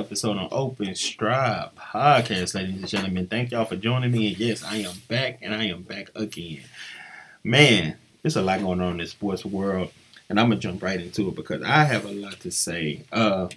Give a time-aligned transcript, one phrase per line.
[0.00, 3.26] episode on Open Stride Podcast, ladies and gentlemen.
[3.26, 4.28] Thank y'all for joining me.
[4.28, 6.62] And yes, I am back and I am back again.
[7.44, 9.92] Man, there's a lot going on in the sports world,
[10.30, 13.04] and I'm gonna jump right into it because I have a lot to say.
[13.12, 13.48] Uh,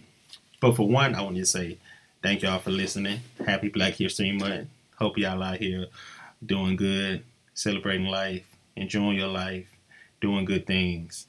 [0.59, 1.77] but for one, I want to say
[2.21, 3.21] thank y'all for listening.
[3.45, 4.67] Happy Black History Month.
[4.99, 5.85] Hope y'all out here
[6.45, 7.23] doing good,
[7.53, 8.43] celebrating life,
[8.75, 9.69] enjoying your life,
[10.19, 11.25] doing good things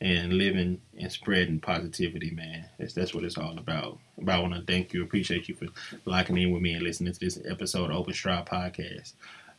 [0.00, 2.64] and living and spreading positivity, man.
[2.78, 3.98] That's that's what it's all about.
[4.20, 5.66] But I want to thank you, appreciate you for
[6.04, 9.12] locking in with me and listening to this episode of Open Stride Podcast.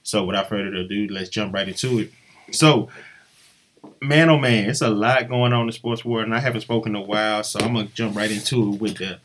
[0.03, 2.11] So without further ado, let's jump right into it.
[2.51, 2.89] So,
[4.01, 6.61] man, oh man, it's a lot going on in the sports world, and I haven't
[6.61, 9.19] spoken in a while, so I'm gonna jump right into it with the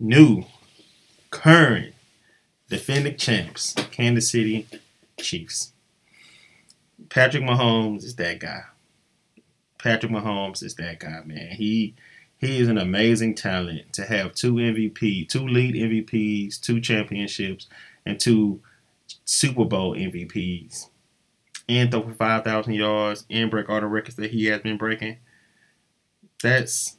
[0.00, 0.44] new,
[1.30, 1.94] current,
[2.68, 4.66] defending champs, Kansas City
[5.18, 5.72] Chiefs.
[7.08, 8.62] Patrick Mahomes is that guy.
[9.78, 11.50] Patrick Mahomes is that guy, man.
[11.50, 11.94] He
[12.44, 17.68] he is an amazing talent to have two MVP, two lead MVPs, two championships,
[18.04, 18.60] and two
[19.24, 20.88] Super Bowl MVPs,
[21.68, 24.76] and throw for five thousand yards and break all the records that he has been
[24.76, 25.18] breaking.
[26.42, 26.96] That's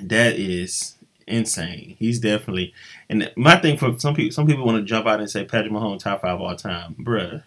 [0.00, 1.96] that is insane.
[1.98, 2.72] He's definitely
[3.08, 5.72] and my thing for some people some people want to jump out and say Patrick
[5.72, 6.96] Mahomes top five all time.
[6.98, 7.42] Bruh.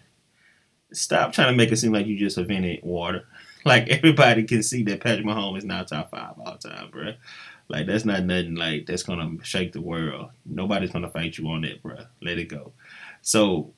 [0.92, 3.24] Stop trying to make it seem like you just invented water.
[3.66, 7.12] Like everybody can see that Patrick Mahomes is not top five all time, bro.
[7.68, 10.30] Like that's not nothing like that's gonna shake the world.
[10.44, 11.96] Nobody's gonna fight you on that, bro.
[12.20, 12.72] Let it go.
[13.20, 13.72] So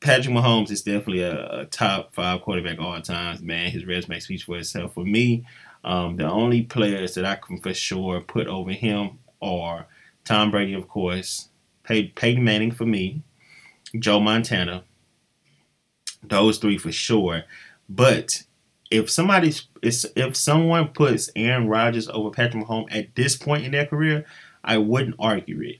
[0.00, 3.40] Patrick Mahomes is definitely a, a top five quarterback all times.
[3.40, 4.94] Man, his resume speaks for itself.
[4.94, 5.46] For me,
[5.84, 9.86] um, the only players that I can for sure put over him are
[10.24, 11.48] Tom Brady, of course,
[11.82, 13.22] Pey- Peyton Manning for me,
[13.98, 14.84] Joe Montana.
[16.22, 17.42] Those three for sure.
[17.88, 18.44] But
[18.92, 23.86] if somebody if someone puts Aaron Rodgers over Patrick Mahomes at this point in their
[23.86, 24.26] career,
[24.62, 25.78] I wouldn't argue it.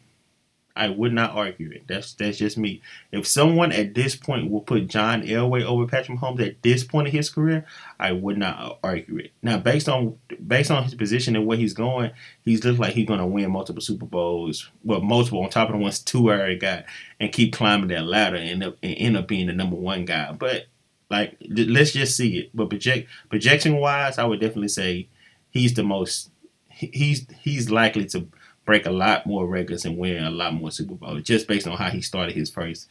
[0.74, 1.82] I would not argue it.
[1.86, 2.80] That's that's just me.
[3.12, 7.08] If someone at this point will put John Elway over Patrick Mahomes at this point
[7.08, 7.66] in his career,
[8.00, 9.32] I would not argue it.
[9.42, 12.12] Now, based on based on his position and where he's going,
[12.46, 15.74] he's looks like he's going to win multiple Super Bowls, well, multiple on top of
[15.74, 16.84] the ones two already got,
[17.20, 20.06] and keep climbing that ladder and end up and end up being the number one
[20.06, 20.32] guy.
[20.32, 20.68] But
[21.12, 22.50] like, let's just see it.
[22.54, 25.08] But project projection wise, I would definitely say
[25.50, 26.30] he's the most.
[26.68, 28.26] He's he's likely to
[28.64, 31.76] break a lot more records and win a lot more Super Bowls just based on
[31.76, 32.88] how he started his first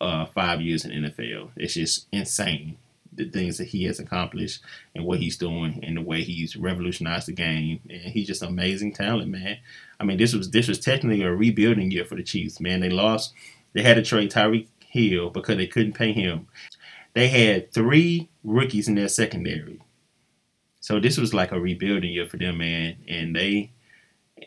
[0.00, 1.50] uh, five years in NFL.
[1.56, 2.78] It's just insane
[3.12, 4.60] the things that he has accomplished
[4.94, 7.80] and what he's doing and the way he's revolutionized the game.
[7.90, 9.58] And he's just amazing talent, man.
[10.00, 12.80] I mean, this was this was technically a rebuilding year for the Chiefs, man.
[12.80, 13.34] They lost.
[13.74, 16.46] They had to trade Tyreek Hill because they couldn't pay him
[17.14, 19.80] they had three rookies in their secondary.
[20.80, 22.96] So this was like a rebuilding year for them, man.
[23.08, 23.72] And they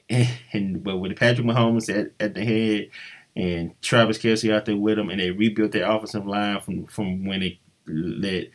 [0.53, 2.89] and but with Patrick Mahomes at, at the head
[3.35, 7.25] and Travis Kelce out there with them, and they rebuilt their offensive line from from
[7.25, 8.47] when they let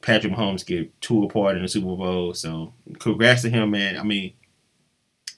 [0.00, 2.34] Patrick Mahomes get two apart in the Super Bowl.
[2.34, 3.96] So congrats to him, man.
[3.98, 4.34] I mean,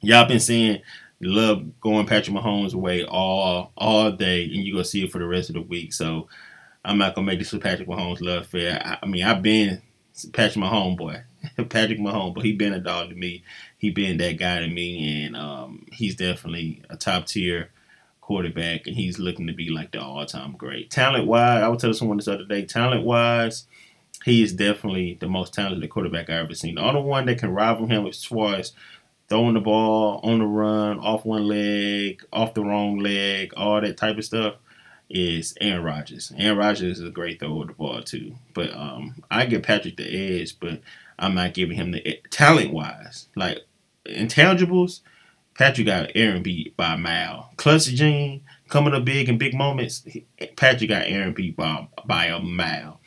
[0.00, 0.80] y'all been seeing
[1.20, 5.26] love going Patrick Mahomes' way all all day, and you gonna see it for the
[5.26, 5.92] rest of the week.
[5.92, 6.28] So
[6.84, 8.80] I'm not gonna make this with Patrick Mahomes love fair.
[8.84, 9.82] I, I mean, I've been
[10.32, 11.22] Patrick Mahomes boy,
[11.68, 13.44] Patrick Mahomes, but he been a dog to me.
[13.78, 17.70] He been that guy to me, and um, he's definitely a top tier
[18.20, 20.90] quarterback, and he's looking to be like the all time great.
[20.90, 22.64] Talent wise, I was telling someone this other day.
[22.64, 23.66] Talent wise,
[24.24, 26.76] he is definitely the most talented quarterback I ever seen.
[26.76, 28.72] The only one that can rival him far as
[29.28, 33.96] throwing the ball on the run, off one leg, off the wrong leg, all that
[33.96, 34.56] type of stuff
[35.10, 36.32] is Aaron Rodgers.
[36.38, 39.96] Aaron Rodgers is a great thrower of the ball too, but um, I give Patrick
[39.96, 40.80] the edge, but
[41.18, 43.28] I'm not giving him the talent wise.
[43.36, 43.58] Like
[44.06, 45.00] intangibles,
[45.54, 47.50] Patrick got Aaron beat by a mile.
[47.56, 50.06] Clutch gene coming up big in big moments.
[50.56, 53.00] Patrick got Aaron beat by by a mile.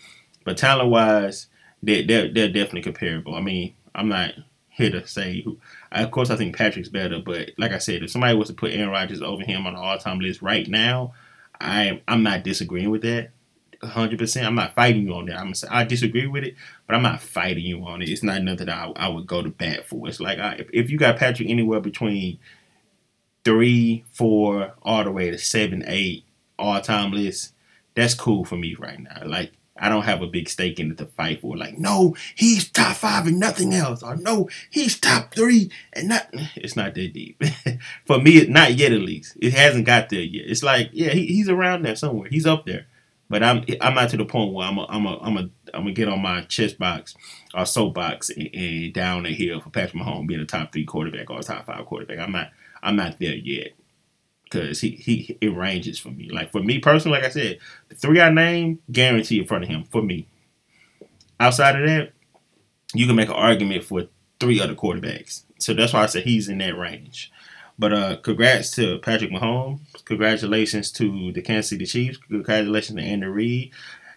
[0.43, 1.47] But talent wise,
[1.81, 3.33] they're, they're they're definitely comparable.
[3.33, 4.33] I mean, I'm not
[4.69, 5.57] here to say who.
[5.91, 8.73] Of course, I think Patrick's better, but like I said, if somebody was to put
[8.73, 11.13] Aaron Rodgers over him on the all-time list right now,
[11.59, 13.31] I I'm not disagreeing with that.
[13.81, 14.45] 100%.
[14.45, 15.39] I'm not fighting you on that.
[15.39, 16.55] I'm I disagree with it,
[16.87, 18.09] but I'm not fighting you on it.
[18.09, 20.07] It's not nothing that I, I would go to bat for.
[20.07, 22.39] It's like I, if you got Patrick anywhere between
[23.43, 26.23] three, four, all the way to seven, eight,
[26.57, 27.53] all time list,
[27.95, 29.23] that's cool for me right now.
[29.25, 31.57] Like I don't have a big stake in it to fight for.
[31.57, 34.03] Like, no, he's top five and nothing else.
[34.03, 36.27] Or no, he's top three and not.
[36.55, 37.41] It's not that deep.
[38.05, 39.35] for me, not yet at least.
[39.41, 40.45] It hasn't got there yet.
[40.47, 42.29] It's like, yeah, he, he's around there somewhere.
[42.29, 42.85] He's up there.
[43.29, 45.83] But I'm I'm not to the point where I'm a, I'm a, I'm a, I'm
[45.83, 47.15] gonna get on my chest box
[47.55, 51.31] or soapbox and, and down the hill for Patrick Mahomes being a top three quarterback
[51.31, 52.19] or a top five quarterback.
[52.19, 52.51] I'm not
[52.83, 53.71] I'm not there yet
[54.53, 56.29] because he he it ranges for me.
[56.29, 57.59] Like for me personally, like I said,
[57.89, 60.27] the three I name guarantee in front of him for me.
[61.39, 62.11] Outside of that,
[62.93, 64.07] you can make an argument for
[64.39, 65.43] three other quarterbacks.
[65.57, 67.31] So that's why I said he's in that range.
[67.79, 69.79] But uh, congrats to Patrick Mahomes.
[70.05, 72.19] Congratulations to the Kansas City Chiefs.
[72.29, 73.71] Congratulations to Andy Reid.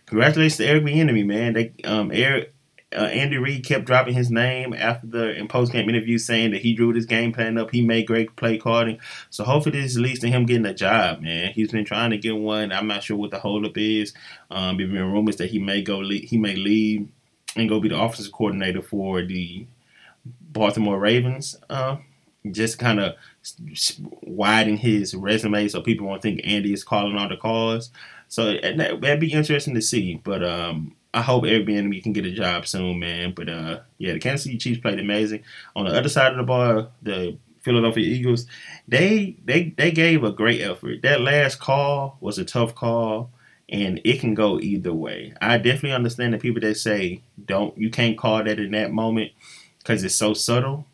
[0.04, 1.54] Congratulations to Eric Bieniemy, man.
[1.54, 2.54] They um Eric
[2.94, 6.62] uh, Andy Reid kept dropping his name after the in post game interview, saying that
[6.62, 7.70] he drew this game plan up.
[7.70, 8.98] He made great play calling.
[9.30, 11.52] So hopefully this leads to him getting a job, man.
[11.52, 12.72] He's been trying to get one.
[12.72, 14.14] I'm not sure what the holdup is.
[14.50, 16.02] Um, there's been rumors that he may go.
[16.08, 17.08] He may leave
[17.56, 19.66] and go be the offensive coordinator for the
[20.24, 21.56] Baltimore Ravens.
[21.68, 21.96] Uh,
[22.50, 23.14] just kind of
[24.22, 27.90] widen his resume so people won't think Andy is calling all the calls.
[28.28, 30.20] So that, would be interesting to see.
[30.22, 33.32] But um, I hope Airbnb can get a job soon, man.
[33.34, 35.44] But uh, yeah, the Kansas City Chiefs played amazing.
[35.74, 38.46] On the other side of the ball, the Philadelphia Eagles,
[38.86, 41.00] they they they gave a great effort.
[41.00, 43.30] That last call was a tough call,
[43.70, 45.32] and it can go either way.
[45.40, 49.32] I definitely understand the people that say don't you can't call that in that moment
[49.78, 50.86] because it's so subtle.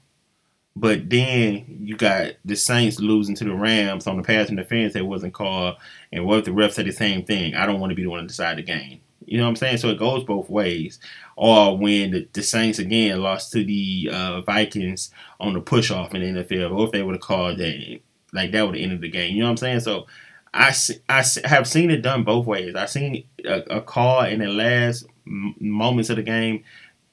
[0.76, 5.04] But then you got the Saints losing to the Rams on the pass interference that
[5.04, 5.78] wasn't called,
[6.12, 7.56] and what if the ref said the same thing?
[7.56, 9.00] I don't want to be the one to decide the game.
[9.26, 9.78] You know what I'm saying?
[9.78, 10.98] So it goes both ways.
[11.36, 15.10] Or when the, the Saints again lost to the uh, Vikings
[15.40, 18.00] on the push off in the NFL, or if they would have called that,
[18.32, 19.34] like that would have ended the game.
[19.34, 19.80] You know what I'm saying?
[19.80, 20.06] So
[20.54, 20.74] I,
[21.08, 22.74] I have seen it done both ways.
[22.74, 26.64] I've seen a, a call in the last moments of the game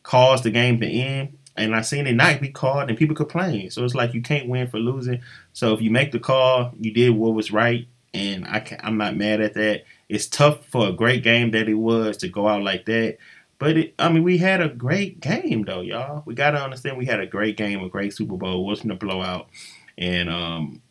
[0.04, 3.70] cause the game to end, and I seen it not be called and people complain.
[3.72, 5.22] So it's like you can't win for losing.
[5.54, 9.16] So if you make the call, you did what was right, and I I'm not
[9.16, 9.84] mad at that.
[10.10, 13.18] It's tough for a great game that it was to go out like that.
[13.60, 16.24] But it, I mean, we had a great game though, y'all.
[16.26, 18.62] We gotta understand we had a great game, a great Super Bowl.
[18.62, 19.50] It wasn't a blowout,
[19.98, 20.82] and um,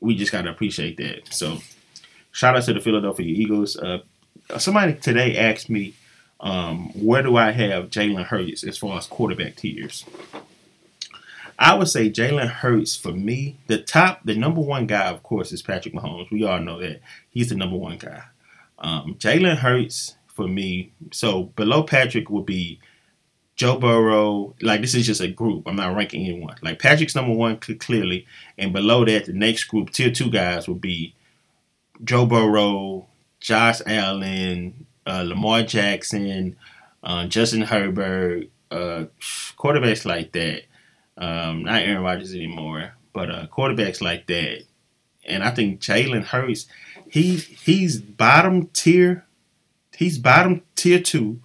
[0.00, 1.32] we just gotta appreciate that.
[1.32, 1.58] So,
[2.30, 3.76] shout out to the Philadelphia Eagles.
[3.76, 3.98] Uh,
[4.58, 5.94] somebody today asked me
[6.40, 10.04] um, where do I have Jalen Hurts as far as quarterback tiers?
[11.58, 15.52] I would say Jalen Hurts for me, the top, the number one guy, of course,
[15.52, 16.30] is Patrick Mahomes.
[16.32, 17.00] We all know that
[17.30, 18.24] he's the number one guy.
[18.82, 22.80] Um, Jalen Hurts for me, so below Patrick would be
[23.56, 24.54] Joe Burrow.
[24.60, 25.64] Like this is just a group.
[25.66, 26.56] I'm not ranking anyone.
[26.62, 28.26] Like Patrick's number one clearly,
[28.58, 31.14] and below that, the next group, tier two guys, would be
[32.02, 33.06] Joe Burrow,
[33.40, 36.56] Josh Allen, uh, Lamar Jackson,
[37.02, 39.04] uh, Justin Herbert, uh,
[39.56, 40.62] quarterbacks like that.
[41.16, 44.64] Um, not Aaron Rodgers anymore, but uh, quarterbacks like that.
[45.24, 46.66] And I think Jalen Hurts,
[47.12, 49.26] he he's bottom tier.
[49.94, 51.40] He's bottom tier two,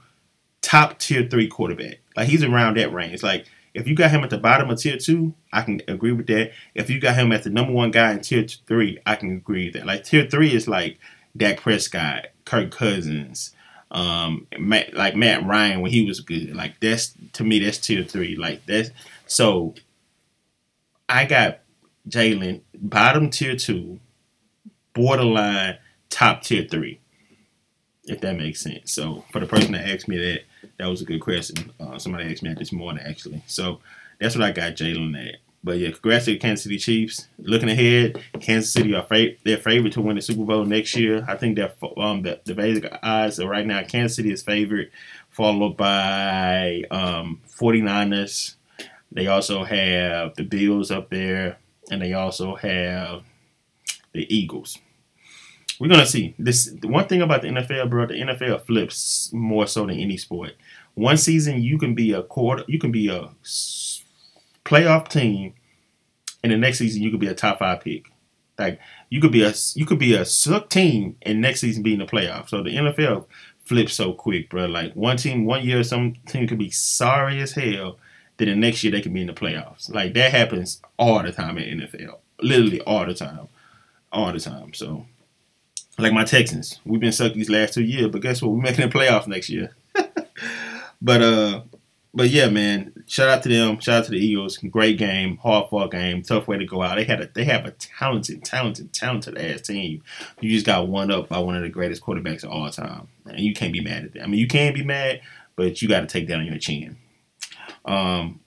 [0.62, 2.00] top tier three quarterback.
[2.16, 3.22] Like he's around that range.
[3.22, 6.28] Like if you got him at the bottom of tier two, I can agree with
[6.28, 6.54] that.
[6.74, 9.66] If you got him at the number one guy in tier three, I can agree
[9.66, 9.86] with that.
[9.86, 11.00] Like tier three is like
[11.36, 13.54] Dak Prescott, Kirk Cousins,
[13.92, 16.56] um, Matt, like Matt Ryan when he was good.
[16.56, 18.38] Like that's to me, that's tier three.
[18.38, 18.92] Like that's
[19.26, 19.76] so.
[21.10, 21.60] I got
[22.08, 24.00] Jalen bottom tier two,
[24.98, 25.78] borderline
[26.10, 27.00] top tier three.
[28.06, 28.94] If that makes sense.
[28.94, 30.42] So for the person that asked me that,
[30.78, 31.72] that was a good question.
[31.80, 33.44] Uh, somebody asked me that this morning actually.
[33.48, 33.80] So
[34.20, 35.38] that's what I got Jalen at.
[35.64, 37.28] But yeah, congrats to the Kansas City Chiefs.
[37.40, 41.26] Looking ahead, Kansas City are fav- they're favored to win the Super Bowl next year.
[41.28, 44.90] I think that um the, the basic odds are right now Kansas City is favored,
[45.30, 48.56] followed by um 49ers.
[49.12, 51.58] They also have the Bills up there,
[51.92, 53.24] and they also have
[54.14, 54.78] the Eagles.
[55.80, 56.74] We're gonna see this.
[56.84, 60.54] One thing about the NFL, bro, the NFL flips more so than any sport.
[60.96, 63.30] One season you can be a quarter, you can be a
[64.66, 65.54] playoff team,
[66.44, 68.12] and the next season you could be a top five pick.
[68.58, 68.80] Like
[69.10, 72.00] you could be a you could be a suck team, and next season be in
[72.00, 72.50] the playoffs.
[72.50, 73.28] So the NFL
[73.68, 74.66] flips so quick, bro.
[74.66, 78.00] Like one team, one year, some team could be sorry as hell.
[78.38, 79.94] Then the next year they could be in the playoffs.
[79.94, 82.18] Like that happens all the time in NFL.
[82.42, 83.48] Literally all the time,
[84.12, 84.74] all the time.
[84.74, 85.06] So,
[85.98, 88.52] like my Texans, we've been sucked these last two years, but guess what?
[88.52, 89.76] We're making the playoffs next year.
[91.02, 91.62] but uh,
[92.14, 93.80] but yeah, man, shout out to them.
[93.80, 94.58] Shout out to the Eagles.
[94.58, 96.96] Great game, hard fought game, tough way to go out.
[96.96, 100.04] They had a they have a talented, talented, talented ass team.
[100.40, 103.40] You just got one up by one of the greatest quarterbacks of all time, and
[103.40, 104.24] you can't be mad at that.
[104.24, 105.22] I mean, you can be mad,
[105.56, 106.98] but you got to take that on your chin.
[107.86, 108.40] Um,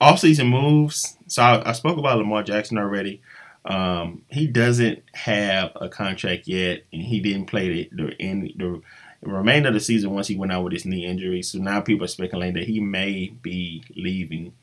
[0.00, 1.16] off season moves.
[1.26, 3.22] So I, I spoke about Lamar Jackson already.
[3.64, 8.82] Um, he doesn't have a contract yet, and he didn't play the the, in, the
[9.22, 11.42] remainder of the season once he went out with his knee injury.
[11.42, 14.54] So now people are speculating that he may be leaving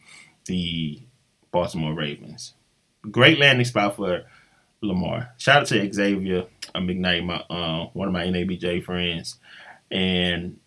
[0.45, 1.01] the
[1.51, 2.53] Baltimore Ravens.
[3.09, 4.25] Great landing spot for
[4.81, 5.31] Lamar.
[5.37, 9.37] Shout out to Xavier McKnight, my uh, one of my NABJ friends,
[9.89, 10.59] and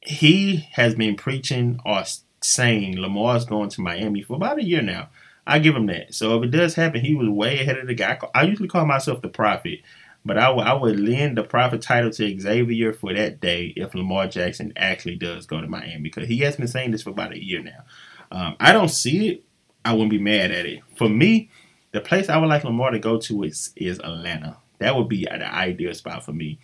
[0.00, 2.02] he has been preaching or
[2.42, 5.08] saying Lamar's going to Miami for about a year now.
[5.46, 6.14] I give him that.
[6.14, 8.18] So if it does happen, he was way ahead of the guy.
[8.34, 9.80] I usually call myself the prophet,
[10.24, 13.94] but I, w- I would lend the prophet title to Xavier for that day if
[13.94, 17.32] Lamar Jackson actually does go to Miami because he has been saying this for about
[17.32, 17.84] a year now.
[18.30, 19.44] Um, I don't see it.
[19.84, 20.80] I wouldn't be mad at it.
[20.96, 21.50] For me,
[21.92, 24.58] the place I would like Lamar to go to is is Atlanta.
[24.78, 26.58] That would be the ideal spot for me.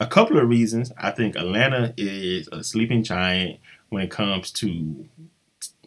[0.00, 0.92] A couple of reasons.
[0.96, 3.60] I think Atlanta is a sleeping giant
[3.90, 5.06] when it comes to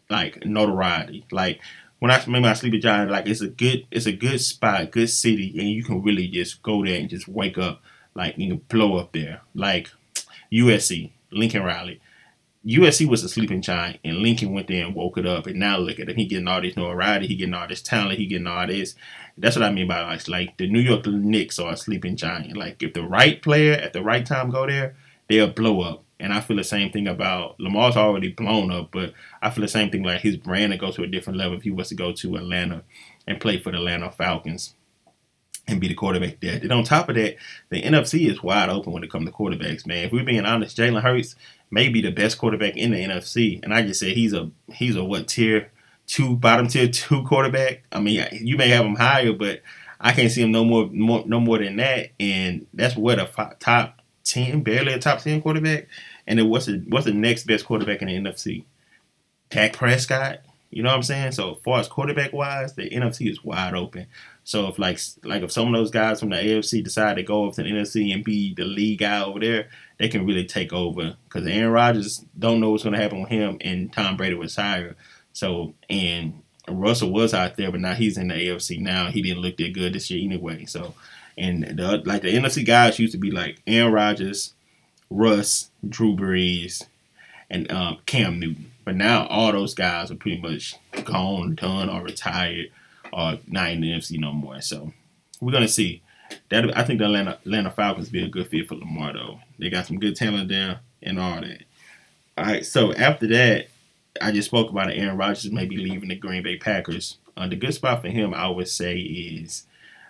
[0.10, 1.26] like notoriety.
[1.32, 1.60] Like
[2.04, 4.92] when I remember I sleep at Giant, like it's a good it's a good spot,
[4.92, 7.82] good city, and you can really just go there and just wake up,
[8.14, 9.40] like you can blow up there.
[9.56, 9.90] Like
[10.52, 12.02] USC, Lincoln Riley.
[12.66, 15.48] USC was a sleeping giant, and Lincoln went there and woke it up.
[15.48, 18.20] And now look at him; he getting all this notoriety, he getting all this talent,
[18.20, 18.96] he getting all this.
[19.38, 22.58] That's what I mean by like, like the New York Knicks are a sleeping giant.
[22.58, 24.98] Like if the right player at the right time go there,
[25.30, 26.03] they'll blow up.
[26.20, 29.68] And I feel the same thing about Lamar's already blown up, but I feel the
[29.68, 31.96] same thing like his brand to go to a different level if he was to
[31.96, 32.84] go to Atlanta
[33.28, 34.76] and play for the Atlanta Falcons
[35.68, 36.60] and be the quarterback there.
[36.62, 37.36] And on top of that,
[37.70, 40.06] the NFC is wide open when it comes to quarterbacks, man.
[40.06, 41.36] If we're being honest, Jalen Hurts
[41.72, 43.62] may be the best quarterback in the NFC.
[43.64, 45.72] And I just said he's a he's a what tier
[46.06, 47.84] two, bottom tier two quarterback.
[47.92, 49.62] I mean, you may have him higher, but
[50.00, 52.12] I can't see him no more, more no more than that.
[52.20, 55.88] And that's what a top ten, barely a top ten quarterback.
[56.28, 58.64] And then what's the what's the next best quarterback in the NFC?
[59.50, 60.40] Dak Prescott.
[60.72, 61.34] You know what I'm saying?
[61.34, 64.08] So as far as quarterback wise, the NFC is wide open.
[64.44, 67.48] So if like like if some of those guys from the AFC decide to go
[67.48, 70.74] up to the NFC and be the lead guy over there, they can really take
[70.74, 71.16] over.
[71.26, 74.56] Because Aaron Rodgers don't know what's going to happen with him, and Tom Brady was
[74.56, 74.96] higher.
[75.32, 78.80] So and Russell was out there, but now he's in the AFC.
[78.80, 80.66] Now he didn't look that good this year anyway.
[80.66, 80.96] So
[81.38, 84.54] and the, like the NFC guys used to be like Aaron Rodgers,
[85.10, 86.86] Russ, Drew Brees,
[87.50, 88.72] and um, Cam Newton.
[88.86, 90.76] But now all those guys are pretty much
[91.06, 92.72] gone, done, or retired,
[93.12, 94.62] or not in the NFC no more.
[94.62, 94.92] So
[95.40, 96.02] we're gonna see.
[96.50, 99.40] That I think the Atlanta, Atlanta Falcons be a good fit for Lamar though.
[99.60, 101.64] They got some good talent there and all that.
[102.38, 103.68] All right, so after that,
[104.20, 107.18] I just spoke about Aaron Rodgers maybe leaving the Green Bay Packers.
[107.38, 109.66] Uh, the good spot for him, I would say, is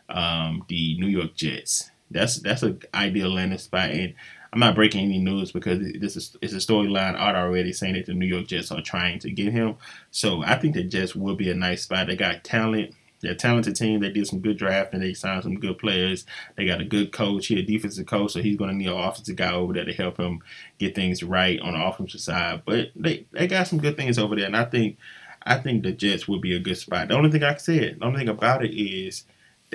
[0.10, 1.91] um, the New York Jets.
[2.12, 4.13] That's that's an ideal landing spot, and
[4.53, 8.05] I'm not breaking any news because this is it's a storyline out already saying that
[8.05, 9.75] the New York Jets are trying to get him.
[10.12, 12.07] So I think the Jets will be a nice spot.
[12.07, 12.93] They got talent.
[13.22, 14.01] They're a talented team.
[14.01, 15.00] They did some good drafting.
[15.00, 16.25] They signed some good players.
[16.55, 17.48] They got a good coach.
[17.48, 19.93] He's a defensive coach, so he's going to need an offensive guy over there to
[19.93, 20.41] help him
[20.77, 22.62] get things right on the offensive side.
[22.65, 24.98] But they they got some good things over there, and I think
[25.41, 27.07] I think the Jets would be a good spot.
[27.07, 29.24] The only thing I can say, the only thing about it is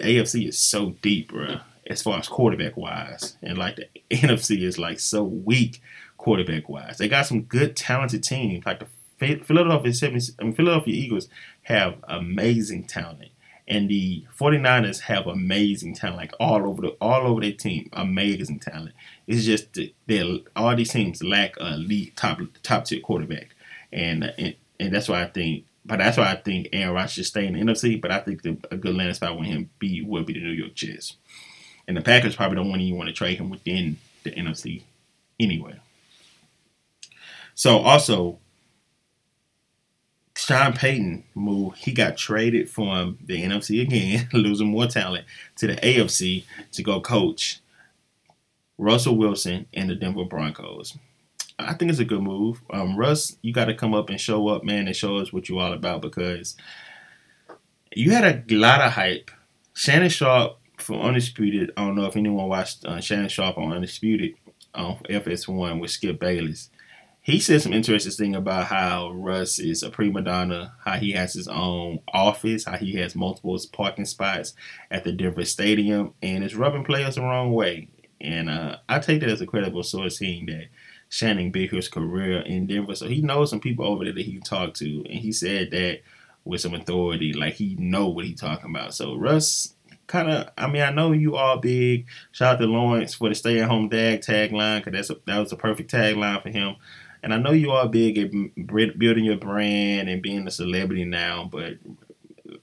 [0.01, 4.63] the AFC is so deep, bro, as far as quarterback wise, and like the NFC
[4.63, 5.81] is like so weak
[6.17, 6.99] quarterback wise.
[6.99, 8.87] They got some good talented teams, like the
[9.19, 9.93] Philadelphia
[10.39, 11.29] I mean, Philadelphia Eagles
[11.63, 13.31] have amazing talent.
[13.71, 18.61] And the 49ers have amazing talent, like all over the all over their team, amazing
[18.61, 18.95] talent.
[19.27, 23.55] It's just that all these teams lack a lead top top tier quarterback,
[23.93, 27.27] and, and and that's why I think but that's why I think Aaron Rodgers should
[27.27, 28.01] stay in the NFC.
[28.01, 30.51] But I think the, a good landing spot with him be would be the New
[30.51, 31.17] York Jets,
[31.89, 34.83] and the Packers probably don't want even want to trade him within the NFC
[35.41, 35.81] anyway.
[37.55, 38.39] So also,
[40.37, 41.75] Sean Payton move.
[41.75, 45.27] He got traded from the NFC again, losing more talent
[45.57, 47.61] to the AFC to go coach
[48.79, 50.97] Russell Wilson and the Denver Broncos.
[51.59, 52.63] I think it's a good move.
[52.71, 55.49] Um, Russ, you got to come up and show up, man, and show us what
[55.49, 56.57] you're all about because
[57.95, 59.31] you had a lot of hype.
[59.75, 61.73] Shannon Sharpe from Undisputed.
[61.77, 64.35] I don't know if anyone watched uh, Shannon Sharpe on Undisputed
[64.75, 66.71] on FS1 with Skip Bayless.
[67.21, 71.35] He said some interesting thing about how Russ is a prima donna, how he has
[71.35, 74.55] his own office, how he has multiple parking spots
[74.91, 77.89] at the Denver Stadium, and is rubbing players the wrong way.
[78.21, 80.69] And uh, I take that as a credible source, seeing that
[81.09, 82.95] Shannon Baker's career in Denver.
[82.95, 85.05] So he knows some people over there that he can talk to.
[85.09, 86.01] And he said that
[86.45, 88.95] with some authority, like he know what he's talking about.
[88.95, 89.75] So Russ
[90.07, 92.07] kind of, I mean, I know you all big.
[92.33, 95.39] Shout out to Lawrence for the stay at home dad tagline because that's a, that
[95.39, 96.77] was a perfect tagline for him.
[97.23, 98.31] And I know you all big at
[98.99, 101.75] building your brand and being a celebrity now, but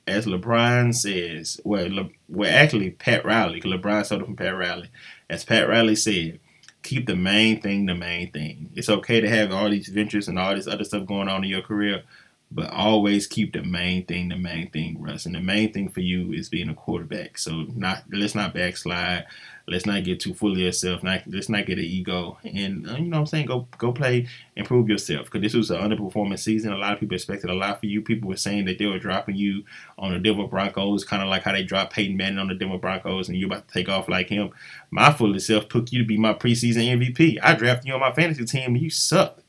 [0.07, 4.55] as LeBron says, well, Le, well, actually Pat Riley, because LeBron stole it from Pat
[4.55, 4.89] Riley.
[5.29, 6.39] As Pat Riley said,
[6.85, 8.69] keep the main thing the main thing.
[8.75, 11.49] It's okay to have all these ventures and all this other stuff going on in
[11.49, 12.03] your career,
[12.51, 15.25] but always keep the main thing the main thing, Russ.
[15.25, 17.37] And the main thing for you is being a quarterback.
[17.37, 19.25] So not let's not backslide.
[19.67, 21.01] Let's not get too full of yourself.
[21.01, 22.37] Not, let's not get an ego.
[22.43, 23.47] And uh, you know what I'm saying?
[23.47, 25.25] Go go play, improve yourself.
[25.25, 26.71] Because this was an underperforming season.
[26.71, 28.01] A lot of people expected a lot for you.
[28.01, 29.63] People were saying that they were dropping you
[29.97, 32.77] on the Denver Broncos, kind of like how they dropped Peyton Manning on the Denver
[32.77, 34.51] Broncos, and you're about to take off like him.
[34.91, 37.39] My full of self took you to be my preseason MVP.
[37.41, 39.41] I drafted you on my fantasy team, and you sucked.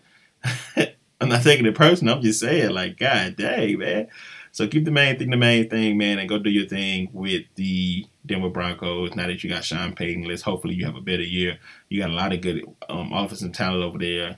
[1.20, 2.16] I'm not taking it personal.
[2.16, 4.08] I'm just saying, like, God dang, man.
[4.52, 7.44] So keep the main thing the main thing, man, and go do your thing with
[7.56, 9.14] the Denver Broncos.
[9.14, 11.58] Now that you got Sean Payton, let's hopefully you have a better year.
[11.88, 14.36] You got a lot of good um, offensive talent over there,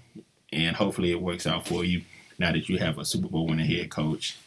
[0.53, 2.03] and hopefully it works out for you.
[2.39, 4.39] Now that you have a Super Bowl winning head coach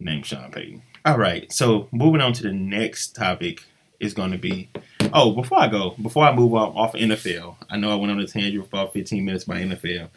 [0.00, 0.82] named Sean Payton.
[1.04, 3.64] All right, so moving on to the next topic
[3.98, 4.68] is going to be.
[5.12, 8.20] Oh, before I go, before I move on off NFL, I know I went on
[8.20, 10.08] a tangent for about 15 minutes by NFL.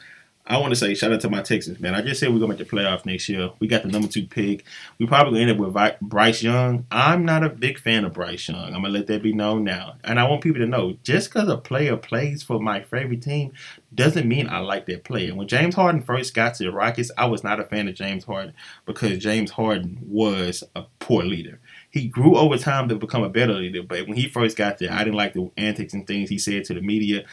[0.48, 1.96] I want to say shout out to my Texans, man.
[1.96, 3.50] I just said we're to make the playoff next year.
[3.60, 4.64] We got the number two pick.
[5.00, 6.86] We probably end up with Bryce Young.
[6.92, 8.76] I'm not a big fan of Bryce Young.
[8.76, 9.96] I'm to let that be known now.
[10.04, 13.54] And I want people to know just because a player plays for my favorite team
[13.96, 15.34] doesn't mean I like that player.
[15.34, 18.26] When James Harden first got to the Rockets, I was not a fan of James
[18.26, 18.54] Harden
[18.86, 21.60] because James Harden was a poor leader.
[21.90, 24.92] He grew over time to become a better leader, but when he first got there,
[24.92, 27.26] I didn't like the antics and things he said to the media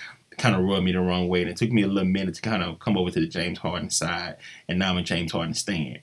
[0.42, 1.42] kind of rubbed me the wrong way.
[1.42, 3.58] And it took me a little minute to kind of come over to the James
[3.58, 4.36] Harden side.
[4.68, 6.00] And now I'm a James Harden stand.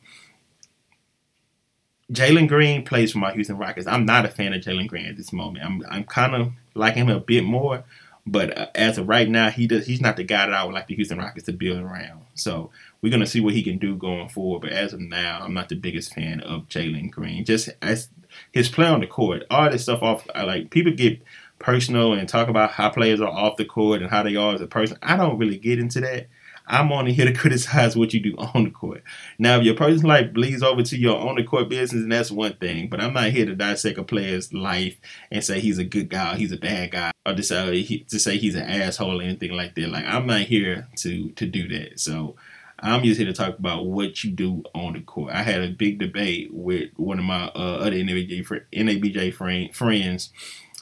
[2.12, 3.86] Jalen Green plays for my Houston Rockets.
[3.86, 5.64] I'm not a fan of Jalen Green at this moment.
[5.64, 7.84] I'm I'm kind of liking him a bit more,
[8.26, 10.74] but uh, as of right now, he does he's not the guy that I would
[10.74, 12.22] like the Houston Rockets to build around.
[12.34, 12.72] So
[13.04, 14.62] we're gonna see what he can do going forward.
[14.62, 17.46] But as of now, I'm not the biggest fan of Jalen Green.
[17.46, 18.10] Just as
[18.52, 20.26] his play on the court, all this stuff off.
[20.34, 21.22] like people get
[21.60, 24.62] personal and talk about how players are off the court and how they are as
[24.62, 24.98] a person.
[25.04, 26.28] I don't really get into that.
[26.66, 29.04] I'm only here to criticize what you do on the court.
[29.38, 32.32] Now, if your personal life bleeds over to your on the court business, and that's
[32.32, 32.90] one thing.
[32.90, 34.98] But I'm not here to dissect a player's life
[35.32, 38.38] and say he's a good guy, he's a bad guy, or to say, to say
[38.38, 39.90] he's an asshole or anything like that.
[39.90, 42.00] Like I'm not here to to do that.
[42.00, 42.36] So
[42.82, 45.34] I'm just here to talk about what you do on the court.
[45.34, 50.32] I had a big debate with one of my uh, other NABJ, NABJ friend, friends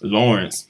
[0.02, 0.68] Lawrence,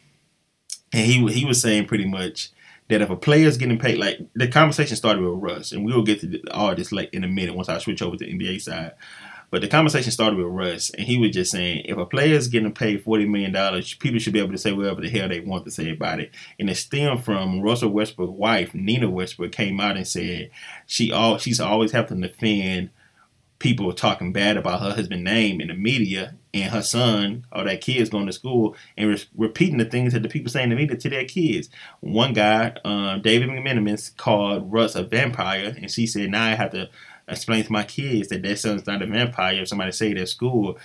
[0.93, 2.51] and he he was saying pretty much
[2.89, 6.03] that if a player's getting paid, like the conversation started with Russ, and we will
[6.03, 8.61] get to all this like in a minute once I switch over to the NBA
[8.61, 8.93] side.
[9.49, 12.73] But the conversation started with Russ, and he was just saying if a player's getting
[12.73, 15.65] paid forty million dollars, people should be able to say whatever the hell they want
[15.65, 16.31] to say about it.
[16.59, 20.51] And it stemmed from Russell Westbrook's wife, Nina Westbrook, came out and said
[20.85, 22.89] she all she's always having to defend
[23.59, 27.81] people talking bad about her husband's name in the media and her son or that
[27.81, 30.87] kid's going to school and re- repeating the things that the people saying to me
[30.87, 31.69] to their kids.
[31.99, 36.71] One guy, um, David McMenamin, called Russ a vampire, and she said, "Now I have
[36.71, 36.89] to
[37.27, 39.61] explain to my kids that their son's not a vampire.
[39.61, 40.77] If somebody say it at school,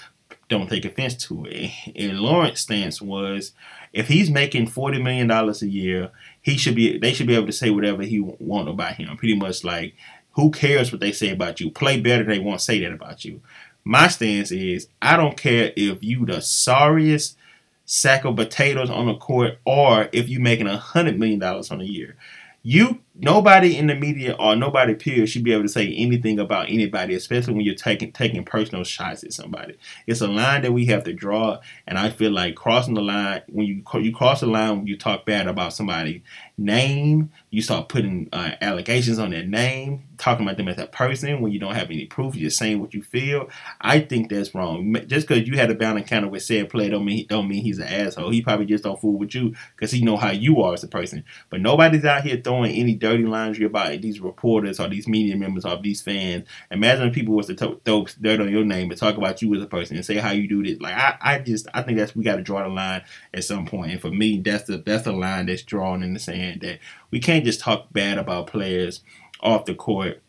[0.48, 3.52] don't take offense to it." And Lawrence's stance was,
[3.92, 6.98] if he's making forty million dollars a year, he should be.
[6.98, 9.16] They should be able to say whatever he want about him.
[9.16, 9.94] Pretty much like.
[10.34, 11.70] Who cares what they say about you?
[11.70, 13.40] Play better, they won't say that about you.
[13.84, 17.36] My stance is I don't care if you the sorriest
[17.84, 21.80] sack of potatoes on the court or if you're making a hundred million dollars on
[21.80, 22.16] a year.
[22.62, 26.68] You nobody in the media or nobody peer should be able to say anything about
[26.68, 29.76] anybody, especially when you're taking taking personal shots at somebody.
[30.06, 33.42] It's a line that we have to draw, and I feel like crossing the line
[33.48, 36.22] when you you cross the line when you talk bad about somebody
[36.58, 41.40] name, you start putting uh, allegations on their name, talking about them as a person
[41.40, 43.48] when you don't have any proof, you're saying what you feel.
[43.80, 44.94] I think that's wrong.
[45.06, 47.78] Just because you had a bad encounter with said player don't mean don't mean he's
[47.78, 48.30] an asshole.
[48.30, 50.88] He probably just don't fool with you because he know how you are as a
[50.88, 51.24] person.
[51.50, 55.64] But nobody's out here throwing any dirty laundry about these reporters or these media members
[55.64, 56.46] or these fans.
[56.70, 59.62] Imagine if people was to throw dirt on your name and talk about you as
[59.62, 60.80] a person and say how you do this.
[60.80, 63.02] Like I, I just I think that's we got to draw the line
[63.34, 63.90] at some point.
[63.90, 66.78] And for me, that's the that's the line that's drawn in the sand that
[67.10, 69.02] we can't just talk bad about players
[69.40, 70.21] off the court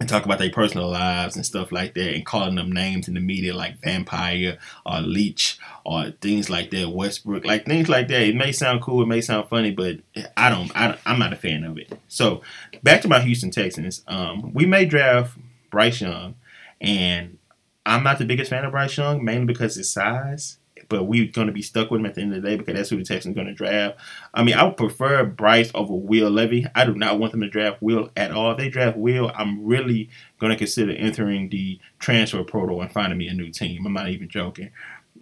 [0.00, 3.14] and talk about their personal lives and stuff like that and calling them names in
[3.14, 8.22] the media like vampire or leech or things like that westbrook like things like that.
[8.22, 9.98] It may sound cool it may sound funny but
[10.36, 11.92] i don't I, am not a fan of it.
[12.08, 12.42] So
[12.82, 15.36] back to my houston texans um, we may draft
[15.70, 16.34] bryce young
[16.80, 17.38] and
[17.84, 20.57] i'm not the biggest fan of bryce young mainly because his size
[20.88, 22.74] but we're going to be stuck with him at the end of the day because
[22.74, 23.98] that's who the Texans are going to draft.
[24.34, 26.66] I mean, I would prefer Bryce over Will Levis.
[26.74, 28.52] I do not want them to draft Will at all.
[28.52, 33.18] If they draft Will, I'm really going to consider entering the transfer portal and finding
[33.18, 33.84] me a new team.
[33.86, 34.70] I'm not even joking.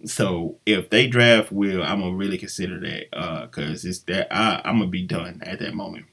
[0.05, 4.61] So if they draft Will, I'm gonna really consider that because uh, it's that I,
[4.63, 6.05] I'm gonna be done at that moment.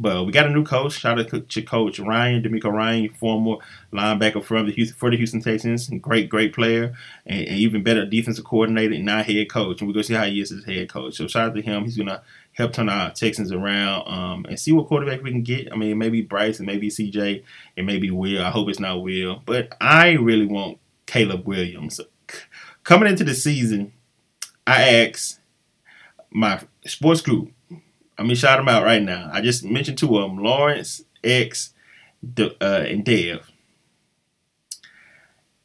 [0.00, 0.94] But we got a new coach.
[0.94, 3.56] Shout out to Coach Ryan, DeMeco Ryan, former
[3.92, 5.88] linebacker from the Houston, for the Houston Texans.
[6.00, 6.94] Great, great player,
[7.26, 9.80] and, and even better defensive coordinator and now head coach.
[9.80, 11.16] And we're going to see how he is as head coach.
[11.16, 11.84] So shout out to him.
[11.84, 15.42] He's going to help turn our Texans around um, and see what quarterback we can
[15.42, 15.70] get.
[15.72, 17.44] I mean, maybe Bryce and maybe CJ
[17.76, 18.42] and maybe Will.
[18.42, 19.42] I hope it's not Will.
[19.44, 22.00] But I really want Caleb Williams.
[22.84, 23.92] Coming into the season,
[24.66, 25.40] I asked
[26.30, 27.52] my sports group,
[28.20, 29.30] I'm gonna shout them out right now.
[29.32, 31.72] I just mentioned two of them: Lawrence X
[32.38, 33.50] uh, and Dev.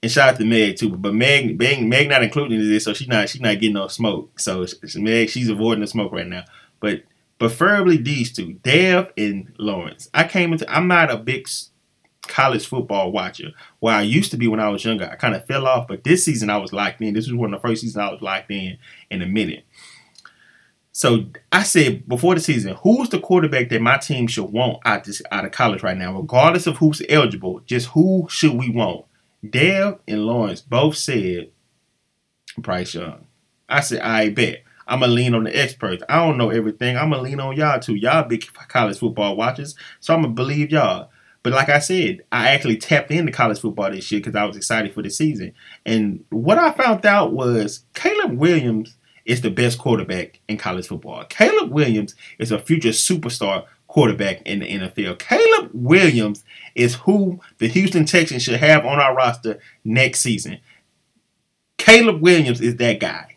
[0.01, 2.93] And shout out to Meg too, but Meg, Meg, Meg not included in this, so
[2.93, 4.39] she's not she's not getting no smoke.
[4.39, 4.65] So
[4.95, 6.45] Meg, she's avoiding the smoke right now.
[6.79, 7.03] But
[7.39, 10.09] preferably these two, Dev and Lawrence.
[10.13, 10.73] I came into.
[10.73, 11.49] I'm not a big
[12.21, 13.51] college football watcher.
[13.79, 16.05] Where I used to be when I was younger, I kind of fell off, but
[16.05, 17.13] this season I was locked in.
[17.13, 18.77] This was one of the first seasons I was locked in
[19.11, 19.65] in a minute.
[20.97, 25.03] So I said before the season, who's the quarterback that my team should want out
[25.03, 27.59] this out of college right now, regardless of who's eligible?
[27.65, 29.03] Just who should we want?
[29.49, 31.51] Dev and Lawrence both said
[32.57, 33.27] Bryce Young.
[33.67, 34.63] I said, I bet.
[34.87, 36.01] I'm gonna lean on the experts.
[36.07, 36.95] I don't know everything.
[36.95, 37.95] I'm gonna lean on y'all too.
[37.95, 41.09] Y'all big college football watchers, so I'm gonna believe y'all.
[41.43, 44.55] But like I said, I actually tapped into college football this year because I was
[44.55, 45.51] excited for the season.
[45.85, 51.23] And what I found out was Caleb Williams is the best quarterback in college football.
[51.25, 55.19] Caleb Williams is a future superstar quarterback in the NFL.
[55.19, 56.43] Caleb Williams
[56.75, 60.59] is who the Houston Texans should have on our roster next season.
[61.77, 63.35] Caleb Williams is that guy.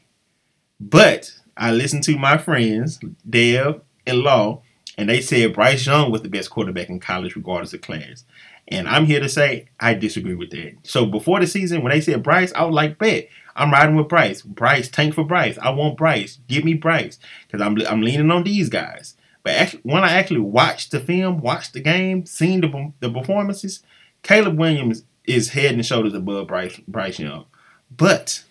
[0.81, 4.63] But I listened to my friends, Dev and Law,
[4.97, 8.25] and they said Bryce Young was the best quarterback in college, regardless of class.
[8.67, 10.75] And I'm here to say I disagree with that.
[10.83, 13.29] So before the season, when they said Bryce, I was like, bet.
[13.59, 14.41] I'm riding with Bryce.
[14.41, 15.59] Bryce, tank for Bryce.
[15.59, 16.39] I want Bryce.
[16.47, 17.19] Give me Bryce.
[17.47, 19.17] Because I'm, I'm leaning on these guys.
[19.43, 23.83] But actually, when I actually watched the film, watched the game, seen the, the performances,
[24.23, 27.47] Caleb Williams is head and shoulders above Bryce, Bryce Young.
[27.95, 28.45] But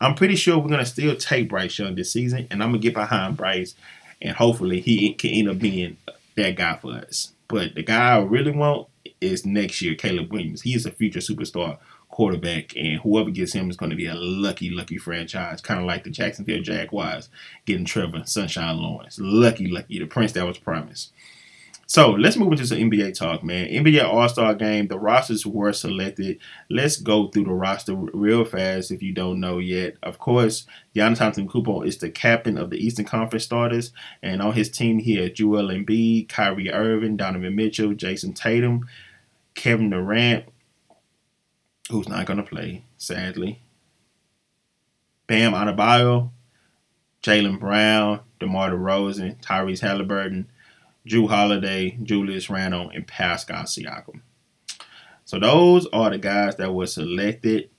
[0.00, 2.48] I'm pretty sure we're to still take Bryce Young this season.
[2.50, 3.76] And I'm to get behind Bryce.
[4.20, 5.98] And hopefully he can end up being
[6.34, 7.32] that guy for us.
[7.46, 8.88] But the guy I really want
[9.20, 10.62] is next year, Caleb Williams.
[10.62, 11.78] He is a future superstar
[12.12, 15.86] quarterback, and whoever gets him is going to be a lucky, lucky franchise, kind of
[15.86, 17.28] like the Jacksonville Jaguars
[17.66, 19.18] getting Trevor Sunshine Lawrence.
[19.20, 21.12] Lucky, lucky, the prince that was promised.
[21.86, 23.68] So let's move into some NBA talk, man.
[23.68, 26.38] NBA All Star Game, the rosters were selected.
[26.70, 29.96] Let's go through the roster real fast if you don't know yet.
[30.02, 34.70] Of course, Giannis Antetokounmpo is the captain of the Eastern Conference starters, and on his
[34.70, 38.88] team he has Joel Embiid, Kyrie Irving, Donovan Mitchell, Jayson Tatum,
[39.54, 40.46] Kevin Durant,
[41.90, 43.62] who's not going to play, sadly.
[45.26, 46.30] Bam Adebayo,
[47.22, 50.48] Jaylen Brown, DeMar DeRozan, Tyrese Halliburton,
[51.06, 54.20] Jrue Holiday, Julius Randle, and Pascal Siakam.
[55.24, 57.70] So those are the guys that were selected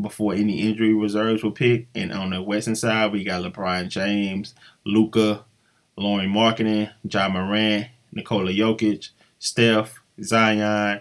[0.00, 1.96] before any injury reserves were picked.
[1.96, 5.44] And on the western side, we got LeBron James, Luka,
[5.96, 11.00] Lauri Markkanen, Ja Morant, Nikola Jokic, Steph, Zion,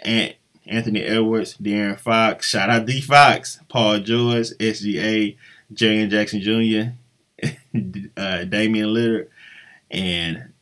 [0.00, 0.34] and
[0.66, 5.36] Anthony Edwards, De'Aaron Fox, shout out D Fox, Paul George, SGA,
[5.72, 6.92] Jaren Jackson Jr.,
[8.16, 9.28] uh, Damian Lillard,
[9.90, 10.52] and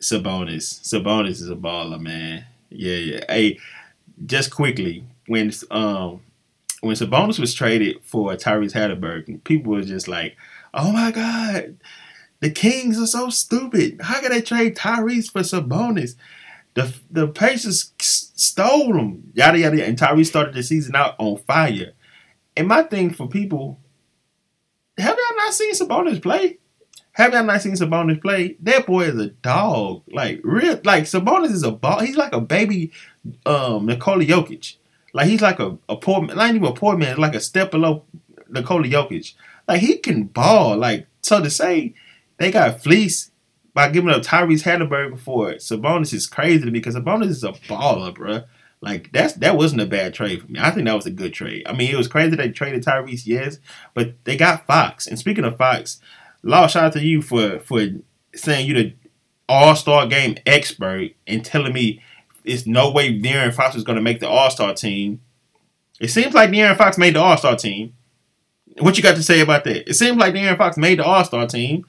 [0.00, 0.80] Sabonis.
[0.82, 2.44] Sabonis is a baller, man.
[2.70, 3.24] Yeah, yeah.
[3.28, 3.58] Hey,
[4.26, 6.20] just quickly, when um
[6.80, 10.36] when Sabonis was traded for Tyrese Halliburton, people were just like,
[10.72, 11.76] "Oh my God,
[12.40, 14.00] the Kings are so stupid.
[14.00, 16.14] How can they trade Tyrese for Sabonis?"
[16.74, 19.84] The the Pacers stole him, yada yada.
[19.84, 21.92] And Tyrese started the season out on fire.
[22.56, 23.78] And my thing for people,
[24.98, 26.58] have y'all not seen Sabonis play?
[27.12, 28.56] Have y'all not seen Sabonis play?
[28.60, 30.02] That boy is a dog.
[30.08, 32.00] Like real, like Sabonis is a ball.
[32.00, 32.92] He's like a baby,
[33.46, 34.76] um, Nikola Jokic.
[35.12, 38.04] Like he's like a, a poor, not even a poor man, like a step below
[38.48, 39.34] Nikola Jokic.
[39.66, 40.76] Like he can ball.
[40.76, 41.94] Like so to say,
[42.38, 43.29] they got fleece
[43.80, 47.52] by giving up Tyrese Halliburton for Sabonis is crazy to me because Sabonis is a
[47.52, 48.42] baller, bro.
[48.82, 50.60] Like that's that wasn't a bad trade for me.
[50.60, 51.62] I think that was a good trade.
[51.64, 53.56] I mean, it was crazy they traded Tyrese, yes,
[53.94, 55.06] but they got Fox.
[55.06, 55.98] And speaking of Fox,
[56.42, 57.86] Law, shout out to you for for
[58.34, 58.94] saying you the
[59.48, 62.02] All Star game expert and telling me
[62.44, 65.22] it's no way De'Aaron Fox was going to make the All Star team.
[66.00, 67.94] It seems like De'Aaron Fox made the All Star team.
[68.78, 69.88] What you got to say about that?
[69.88, 71.86] It seems like De'Aaron Fox made the All Star team.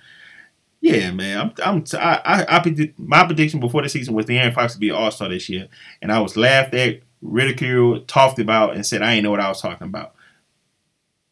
[0.82, 1.40] Yeah, man.
[1.40, 1.54] I'm.
[1.64, 1.84] I'm.
[1.84, 2.94] T- I, I, I.
[2.98, 5.68] My prediction before the season was De'Aaron Fox to be an All Star this year,
[6.02, 9.48] and I was laughed at, ridiculed, talked about, and said I ain't know what I
[9.48, 10.16] was talking about.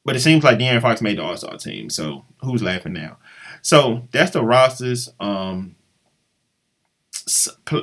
[0.06, 3.18] But it seems like De'Aaron Fox made the All Star team, so who's laughing now?
[3.64, 5.10] So that's the rosters.
[5.20, 5.76] Um,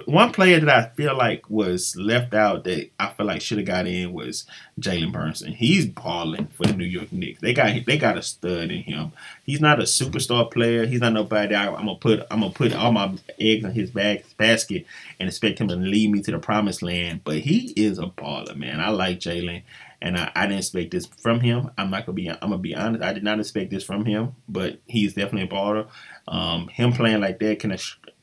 [0.07, 3.67] one player that I feel like was left out that I feel like should have
[3.67, 4.47] got in was
[4.81, 5.53] Jalen Brunson.
[5.53, 7.41] He's balling for the New York Knicks.
[7.41, 9.13] They got they got a stud in him.
[9.45, 10.87] He's not a superstar player.
[10.87, 11.55] He's not nobody.
[11.55, 14.87] I, am gonna put I'm gonna put all my eggs in his bag, basket
[15.21, 17.21] and expect him to lead me to the promised land.
[17.25, 18.81] But he is a baller, man.
[18.81, 19.63] I like Jalen.
[20.03, 21.71] And I, I, didn't expect this from him.
[21.79, 22.29] I'm not gonna be.
[22.29, 23.03] I'm gonna be honest.
[23.03, 25.89] I did not expect this from him, but he's definitely a baller.
[26.29, 27.73] Um, him playing like that can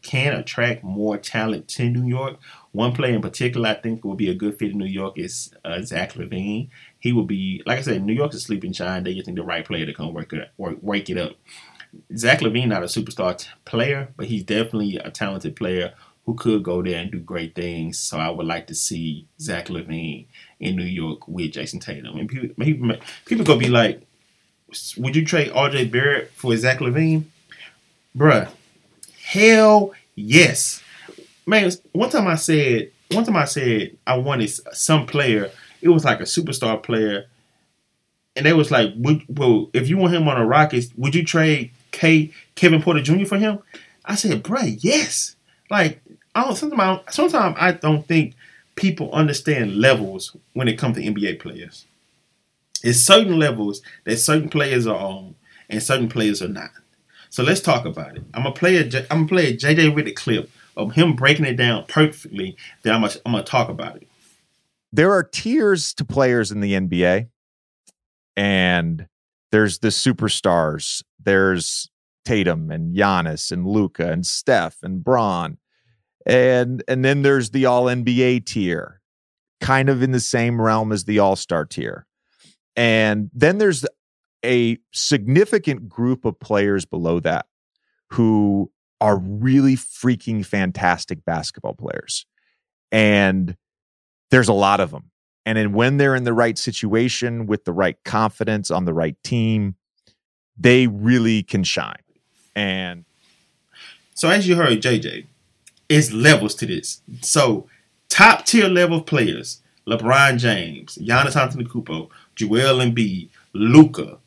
[0.03, 2.37] can attract more talent to New York.
[2.71, 5.53] One player in particular I think will be a good fit in New York is
[5.65, 6.69] uh, Zach LaVine.
[6.99, 9.03] He will be, like I said, New York is sleeping shine.
[9.03, 11.33] They just need the right player to come work it, work, wake it up.
[12.15, 15.93] Zach LaVine, not a superstar t- player, but he's definitely a talented player
[16.25, 17.99] who could go there and do great things.
[17.99, 20.25] So I would like to see Zach LaVine
[20.59, 22.17] in New York with Jayson Tatum.
[22.17, 24.01] And people, people, people gonna be like,
[24.97, 25.85] "Would you trade R.J.
[25.85, 27.25] Barrett for Zach LaVine,
[28.15, 28.49] Bruh,
[29.33, 30.83] Hell yes.
[31.47, 35.49] Man, one time I said, one time I said I wanted some player.
[35.81, 37.25] It was like a superstar player,
[38.35, 41.25] and they was like, would, "Well, if you want him on the Rockets, would you
[41.25, 43.25] trade K Kevin Porter Jr.
[43.25, 43.57] for him?"
[44.05, 45.35] I said, "Bruh, yes."
[45.71, 45.99] Like,
[46.35, 46.55] I don't.
[46.55, 48.35] Sometimes, sometimes I don't think
[48.75, 51.85] people understand levels when it comes to NBA players.
[52.83, 55.33] It's certain levels that certain players are on,
[55.71, 56.69] and certain players are not.
[57.33, 58.23] So let's talk about it.
[58.35, 61.55] I'm gonna play a I'm gonna play a JJ Redick clip of him breaking it
[61.55, 62.55] down perfectly.
[62.83, 64.07] Then I'm gonna, I'm gonna talk about it.
[64.91, 67.29] There are tiers to players in the NBA,
[68.37, 69.07] and
[69.51, 71.01] there's the superstars.
[71.19, 71.89] There's
[72.23, 75.57] Tatum and Giannis and Luka and Steph and Bron,
[76.27, 79.01] and and then there's the All NBA tier,
[79.59, 82.05] kind of in the same realm as the All Star tier,
[82.75, 83.83] and then there's
[84.43, 87.45] a significant group of players below that
[88.11, 92.25] who are really freaking fantastic basketball players.
[92.91, 93.57] And
[94.31, 95.11] there's a lot of them.
[95.45, 99.17] And then when they're in the right situation with the right confidence on the right
[99.23, 99.75] team,
[100.57, 101.95] they really can shine.
[102.55, 103.03] And
[104.13, 105.25] so, as you heard, JJ,
[105.89, 107.01] it's levels to this.
[107.21, 107.67] So,
[108.09, 114.17] top tier level players LeBron James, Giannis Antetokounmpo, Joel Embiid, Luka,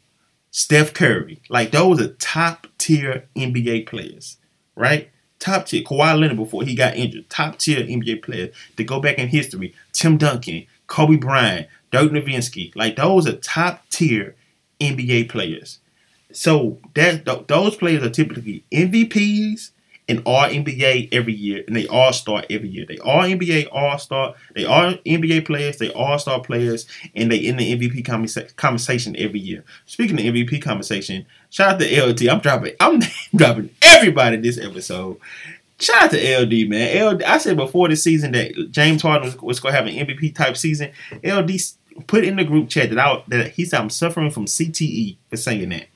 [0.57, 1.39] Steph Curry.
[1.51, 4.39] Like those are top tier NBA players,
[4.75, 5.11] right?
[5.39, 5.83] Top tier.
[5.83, 7.29] Kawhi Leonard before he got injured.
[7.29, 9.75] Top tier NBA players to go back in history.
[9.93, 12.75] Tim Duncan, Kobe Bryant, Dirk Nowitzki.
[12.75, 14.35] Like those are top tier
[14.81, 15.79] NBA players.
[16.33, 19.73] So that th- those players are typically MVPs,
[20.09, 22.87] and all NBA every year, and they all start every year.
[22.87, 24.35] They all NBA all star.
[24.55, 25.79] They are NBA players.
[25.79, 29.65] They all star players, and they in the MVP conversation every year.
[29.87, 32.29] Speaking of MVP conversation, shout out to LD.
[32.29, 32.75] I'm dropping.
[32.81, 33.01] I'm
[33.35, 35.19] dropping everybody this episode.
[35.79, 37.15] Shout out to LD, man.
[37.15, 39.95] LD, I said before the season that James Harden was, was going to have an
[39.95, 40.91] MVP type season.
[41.25, 41.51] LD
[42.07, 45.37] put in the group chat that I that he said I'm suffering from CTE for
[45.37, 45.87] saying that.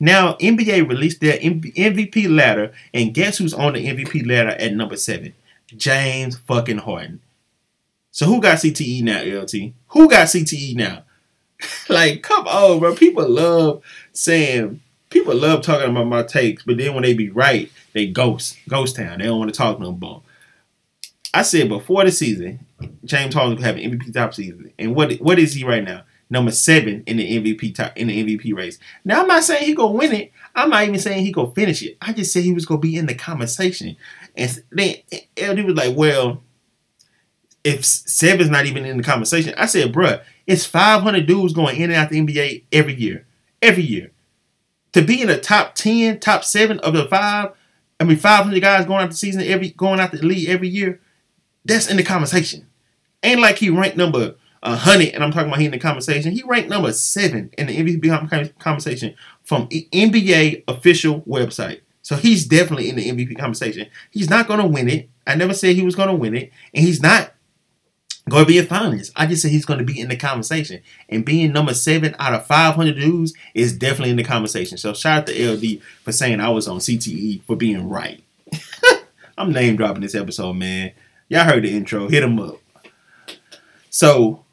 [0.00, 4.96] Now, NBA released their MVP ladder, and guess who's on the MVP ladder at number
[4.96, 5.34] seven?
[5.76, 7.20] James fucking Harden.
[8.10, 9.72] So who got CTE now, LT?
[9.88, 11.02] Who got CTE now?
[11.88, 12.94] like, come on, bro.
[12.94, 13.82] People love
[14.12, 14.80] saying,
[15.10, 18.96] people love talking about my takes, but then when they be right, they ghost, ghost
[18.96, 19.18] town.
[19.18, 20.22] They don't want to talk no more.
[21.34, 22.60] I said before the season,
[23.04, 26.02] James Harden would have an MVP top season, and what what is he right now?
[26.30, 28.78] Number seven in the MVP top, in the MVP race.
[29.04, 30.32] Now I'm not saying he gonna win it.
[30.54, 31.96] I'm not even saying he gonna finish it.
[32.00, 33.96] I just said he was gonna be in the conversation.
[34.36, 34.96] And then
[35.36, 36.42] LD was like, "Well,
[37.64, 41.90] if seven's not even in the conversation," I said, "Bruh, it's 500 dudes going in
[41.90, 43.26] and out the NBA every year,
[43.62, 44.10] every year.
[44.92, 47.50] To be in the top 10, top seven of the five,
[48.00, 51.00] I mean 500 guys going out the season every going out the league every year.
[51.64, 52.66] That's in the conversation.
[53.22, 56.32] Ain't like he ranked number." A hundred, and I'm talking about he in the conversation.
[56.32, 61.80] He ranked number seven in the MVP conversation from NBA official website.
[62.02, 63.88] So he's definitely in the MVP conversation.
[64.10, 65.10] He's not going to win it.
[65.26, 67.34] I never said he was going to win it, and he's not
[68.28, 69.12] going to be a finalist.
[69.16, 72.34] I just said he's going to be in the conversation, and being number seven out
[72.34, 74.78] of 500 dudes is definitely in the conversation.
[74.78, 78.22] So shout out to LD for saying I was on CTE for being right.
[79.38, 80.92] I'm name dropping this episode, man.
[81.28, 82.08] Y'all heard the intro.
[82.08, 82.56] Hit him up.
[83.90, 84.44] So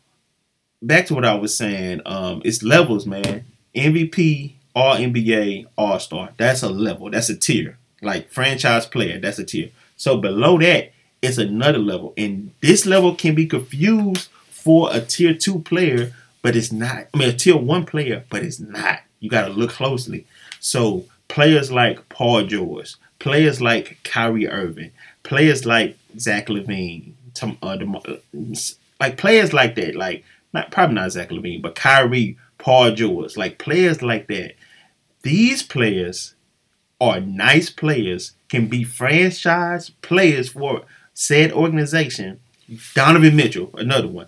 [0.82, 2.02] back to what I was saying.
[2.06, 3.46] Um, it's levels, man.
[3.76, 6.30] MVP, All NBA, All Star.
[6.38, 7.10] That's a level.
[7.10, 7.78] That's a tier.
[8.02, 9.20] Like franchise player.
[9.20, 9.72] That's a tier.
[9.98, 15.34] So below that, it's another level, and this level can be confused for a tier
[15.34, 17.08] two player, but it's not.
[17.14, 19.00] I mean, a tier one player, but it's not.
[19.20, 20.28] You got to look closely.
[20.60, 24.92] So players like Paul George, players like Kyrie Irving,
[25.24, 27.14] players like Zach LaVine,
[27.62, 27.78] uh,
[29.00, 30.24] like players like that, like
[30.56, 34.56] not probably not Zach LaVine, but Kyrie, Paul George, like players like that.
[35.22, 36.34] These players
[37.00, 42.40] are nice players, can be franchise players for said organization.
[42.96, 44.28] Donovan Mitchell, another one,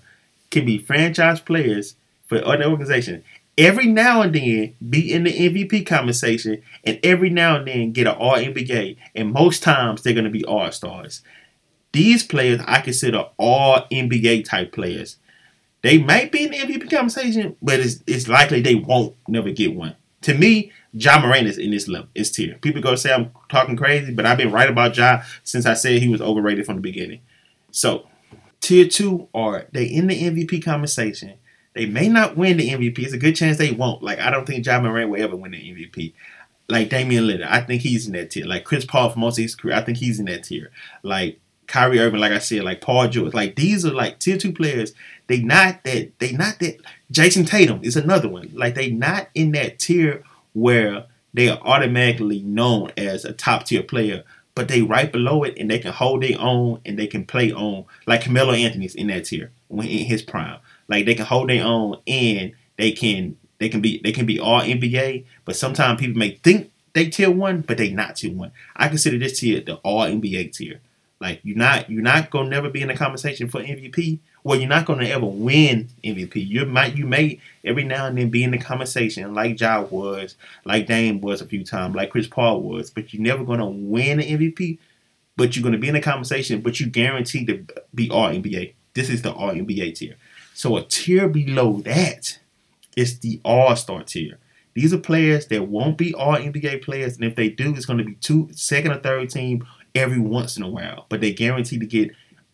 [0.52, 1.96] can be franchise players
[2.28, 3.24] for other organization.
[3.58, 8.06] Every now and then be in the MVP conversation, and every now and then get
[8.06, 8.98] an All NBA.
[9.16, 11.22] And most times they're going to be All Stars.
[11.92, 15.18] These players I consider all NBA type players.
[15.82, 19.76] They might be in the MVP conversation, but it's, it's likely they won't never get
[19.76, 19.96] one.
[20.22, 22.58] To me, Ja Morant is in this level, is tier.
[22.62, 26.02] People go say I'm talking crazy, but I've been right about Ja since I said
[26.02, 27.22] he was overrated from the beginning.
[27.72, 28.08] So,
[28.60, 31.34] tier two are they in the MVP conversation.
[31.74, 32.98] They may not win the MVP.
[33.00, 34.02] It's a good chance they won't.
[34.02, 36.14] Like I don't think Ja Morant will ever win the MVP.
[36.68, 38.46] Like Damian Lillard, I think he's in that tier.
[38.46, 40.72] Like Chris Paul for most of his career, I think he's in that tier.
[41.04, 44.54] Like Kyrie Irving, like I said, like Paul George, like these are like tier two
[44.54, 44.94] players.
[45.28, 46.18] They not that.
[46.20, 46.80] They not that.
[47.12, 48.50] Jayson Tatum is another one.
[48.54, 53.84] Like they not in that tier where they are automatically known as a top tier
[53.84, 54.24] player,
[54.56, 57.52] but they right below it and they can hold their own and they can play
[57.52, 60.60] on like Carmelo Anthony's in that tier when in his prime.
[60.88, 64.40] Like they can hold their own and they can they can be they can be
[64.40, 68.52] all NBA, but sometimes people may think they tier one, but they not tier one.
[68.76, 70.80] I consider this tier the all NBA tier.
[71.20, 74.20] Like you're not you're not gonna never be in the conversation for MVP.
[74.44, 76.48] Well, you're not gonna ever win MVP.
[76.48, 80.36] You might you may every now and then be in the conversation like Ja was,
[80.64, 84.20] like Dame was a few times, like Chris Paul was, but you're never gonna win
[84.20, 84.78] an MVP.
[85.36, 88.74] But you're gonna be in the conversation, but you guaranteed to be all NBA.
[88.94, 90.16] This is the all NBA tier.
[90.54, 92.40] So a tier below that
[92.96, 94.40] is the All Star tier.
[94.74, 98.00] These are players that won't be all NBA players, and if they do, it's going
[98.00, 99.66] to be two, second or third team
[99.98, 102.10] every once in a while, but they guarantee to get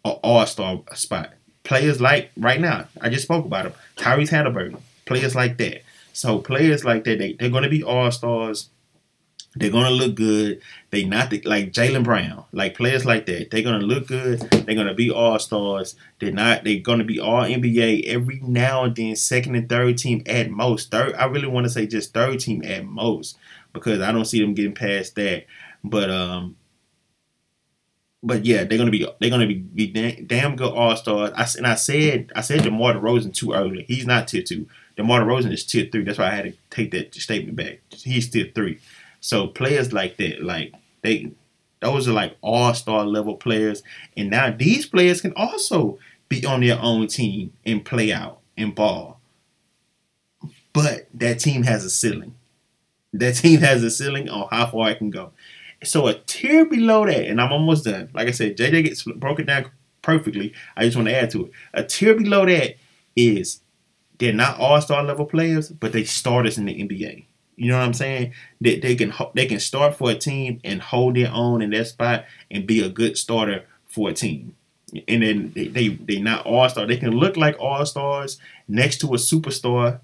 [0.05, 1.33] an all star spot.
[1.63, 3.73] Players like right now, I just spoke about them.
[3.95, 5.83] Tyrese Haliburton, players like that.
[6.11, 8.69] So players like that, they, they're going to be all stars.
[9.55, 10.61] They're gonna look good.
[10.89, 13.51] They not the, like Jaylen Brown, like players like that.
[13.51, 14.39] They're gonna look good.
[14.39, 15.95] They're gonna be all stars.
[16.19, 16.63] They're not.
[16.63, 20.89] They're gonna be all NBA every now and then, second and third team at most.
[20.89, 23.37] Third, I really want to say just third team at most
[23.73, 25.45] because I don't see them getting past that.
[25.83, 26.55] But um,
[28.23, 29.87] but yeah, they're gonna be they're gonna be, be
[30.25, 31.31] damn good all stars.
[31.35, 33.83] I and I said I said DeMar DeRozan too early.
[33.87, 34.67] He's not tier two.
[34.95, 36.03] DeMar DeRozan is tier three.
[36.03, 37.79] That's why I had to take that statement back.
[37.89, 38.79] He's tier three.
[39.19, 41.31] So players like that, like they,
[41.81, 43.83] those are like all star level players.
[44.15, 48.73] And now these players can also be on their own team and play out and
[48.73, 49.19] ball.
[50.71, 52.35] But that team has a ceiling.
[53.13, 55.31] That team has a ceiling on how far it can go.
[55.83, 58.09] So a tier below that, and I'm almost done.
[58.13, 60.53] Like I said, JJ gets broken down perfectly.
[60.75, 61.51] I just want to add to it.
[61.73, 62.75] A tier below that
[63.15, 63.61] is
[64.19, 67.25] they're not all star level players, but they starters in the NBA.
[67.55, 68.33] You know what I'm saying?
[68.61, 71.71] That they, they can they can start for a team and hold their own in
[71.71, 74.55] that spot and be a good starter for a team.
[75.07, 76.85] And then they they they not all star.
[76.85, 79.99] They can look like all stars next to a superstar,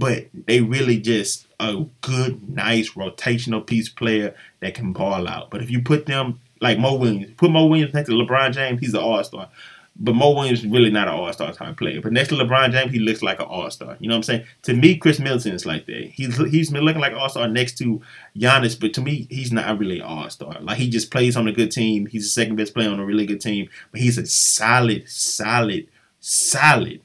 [0.00, 5.50] but they really just a good, nice rotational piece player that can ball out.
[5.50, 8.80] But if you put them like Mo Williams, put Mo Williams next to LeBron James,
[8.80, 9.50] he's an all star.
[9.96, 12.00] But Mo Williams is really not an all star type player.
[12.00, 13.98] But next to LeBron James, he looks like an all star.
[14.00, 14.44] You know what I'm saying?
[14.62, 16.10] To me, Khris Middleton is like that.
[16.14, 18.00] He's he's been looking like all star next to
[18.34, 20.56] Giannis, but to me, he's not really an all star.
[20.62, 22.06] Like he just plays on a good team.
[22.06, 23.68] He's the second best player on a really good team.
[23.92, 25.88] But he's a solid, solid,
[26.20, 27.02] solid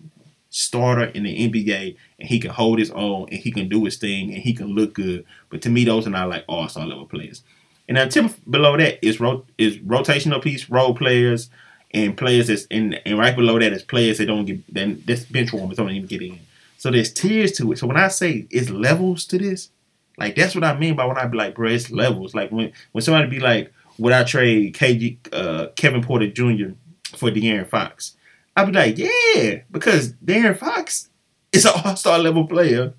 [0.55, 3.97] starter in the NBA, and he can hold his own, and he can do his
[3.97, 5.25] thing, and he can look good.
[5.49, 7.43] But to me, those are not like all star level players.
[7.87, 11.49] And then tip below that is ro- is rotational piece role players
[11.91, 15.25] and players that's in and right below that is players that don't get then this
[15.25, 16.39] bench warmers don't even get in.
[16.77, 17.77] So there's tiers to it.
[17.77, 19.69] So when I say it's levels to this,
[20.17, 22.33] like that's what I mean by when I be like, bro, it's levels.
[22.33, 26.73] Like when when somebody be like, would I trade KG uh, Kevin Porter Jr.
[27.15, 28.15] for De'Aaron Fox?
[28.55, 31.09] I'd be like, yeah, because De'Aaron Fox
[31.51, 32.93] is an all star level player,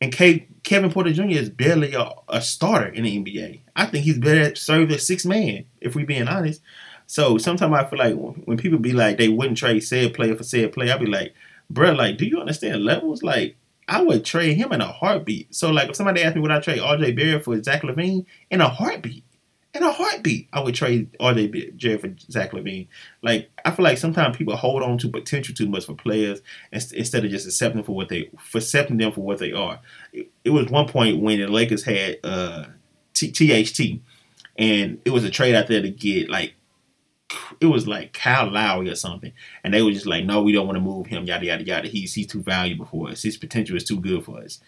[0.00, 1.24] and K- Kevin Porter Jr.
[1.24, 3.60] is barely a, a, starter in the NBA.
[3.76, 6.62] I think he's better served as six man, if we're being honest.
[7.06, 10.44] So sometimes I feel like when people be like they wouldn't trade said player for
[10.44, 11.34] said player, I'd be like,
[11.68, 13.22] bro, like, do you understand levels?
[13.22, 13.56] Like,
[13.88, 15.52] I would trade him in a heartbeat.
[15.52, 18.60] So like if somebody asked me would I trade RJ Barrett for Zach LaVine in
[18.60, 19.24] a heartbeat,
[19.72, 22.88] in a heartbeat, I would trade RJ Barrett for Zach LaVine.
[23.22, 26.40] Like I feel like sometimes people hold on to potential too much for players
[26.72, 29.80] instead of just accepting for what they for accepting them for what they are.
[30.12, 32.64] It, it was one point when the Lakers had uh,
[33.14, 34.00] THT,
[34.56, 36.54] and it was a trade out there to get like
[37.60, 40.66] it was like Kyle Lowry or something, and they were just like, "No, we don't
[40.66, 41.88] want to move him." Yada yada yada.
[41.88, 43.22] He's he's too valuable for us.
[43.22, 44.58] His potential is too good for us.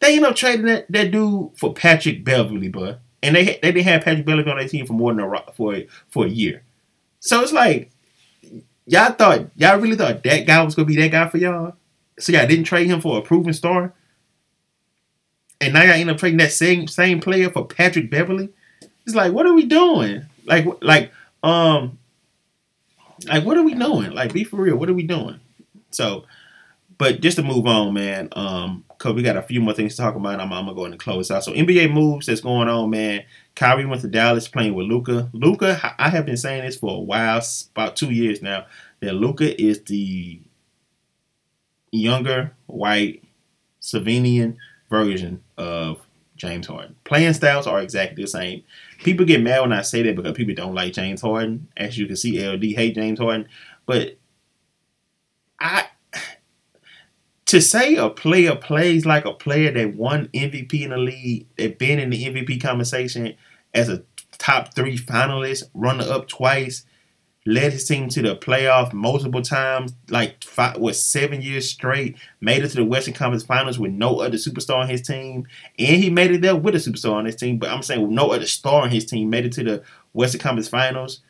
[0.00, 3.84] They end up trading that, that dude for Patrick Beverley, but and they they didn't
[3.84, 6.62] have Patrick Beverley on their team for more than a for for a year.
[7.20, 7.90] So it's like
[8.86, 11.76] y'all thought y'all really thought that guy was gonna be that guy for y'all.
[12.18, 13.94] So y'all didn't trade him for a proven star.
[15.60, 18.50] And now y'all end up trading that same same player for Patrick Beverley.
[19.06, 20.24] It's like, what are we doing?
[20.44, 21.12] Like, like
[21.42, 21.98] um,
[23.26, 24.12] like what are we doing?
[24.12, 24.76] Like, be for real.
[24.76, 25.38] What are we doing?
[25.90, 26.24] So,
[26.98, 28.28] but just to move on, man.
[28.32, 30.38] Um, cause we got a few more things to talk about.
[30.38, 31.42] I'm, I'm gonna go and close out.
[31.42, 33.24] So NBA moves that's going on, man.
[33.56, 35.28] Kyrie went to Dallas playing with Luka.
[35.32, 37.42] Luka, I have been saying this for a while,
[37.74, 38.66] about two years now,
[39.00, 40.40] that Luka is the
[41.90, 43.24] younger white
[43.80, 44.56] Slovenian
[44.88, 46.00] version of
[46.36, 46.94] James Harden.
[47.02, 48.62] Playing styles are exactly the same.
[48.98, 51.66] People get mad when I say that because people don't like James Harden.
[51.76, 53.48] As you can see, LD hate James Harden.
[53.84, 54.16] But
[55.58, 55.86] I
[57.52, 61.78] to say a player plays like a player that won MVP in the league, that
[61.78, 63.34] been in the MVP conversation
[63.74, 64.04] as a
[64.38, 66.86] top three finalist, runner up twice,
[67.44, 72.16] led his team to the playoff multiple times, like five, what seven years straight.
[72.40, 75.46] Made it to the Western Conference Finals with no other superstar on his team,
[75.78, 77.58] and he made it there with a superstar on his team.
[77.58, 79.82] But I'm saying no other star on his team, made it to the
[80.14, 81.20] Western Conference Finals.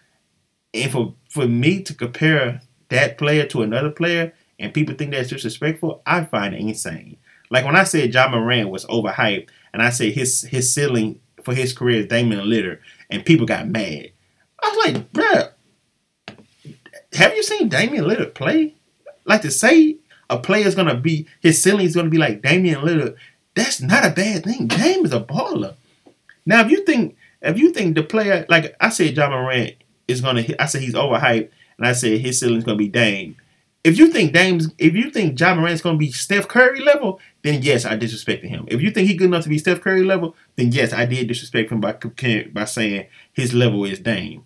[0.73, 2.61] And for for me to compare
[2.91, 7.17] that player to another player, and people think that's disrespectful, I find it insane.
[7.51, 11.55] Like when I said Ja Morant was overhyped, and I said his his ceiling for
[11.55, 12.79] his career is Damian Lillard,
[13.11, 14.11] and people got mad.
[14.63, 15.51] I was like, bruh,
[17.15, 18.75] have you seen Damian Lillard play?
[19.25, 19.97] Like to say
[20.31, 23.17] a player is gonna be his ceiling is gonna be like Damian Lillard,
[23.55, 24.67] that's not a bad thing.
[24.67, 25.75] Dame is a baller.
[26.47, 29.75] Now, if you think if you think the player like I said, Ja Morant
[30.09, 33.37] is gonna, I said he's overhyped, and I said his ceiling is gonna be Dame.
[33.85, 37.63] If you think Dame's, if you think John Morant's gonna be Steph Curry level, then
[37.63, 38.65] yes, I disrespected him.
[38.69, 41.27] If you think he's good enough to be Steph Curry level, then yes, I did
[41.29, 41.93] disrespect him by
[42.53, 44.45] by saying his level is Dame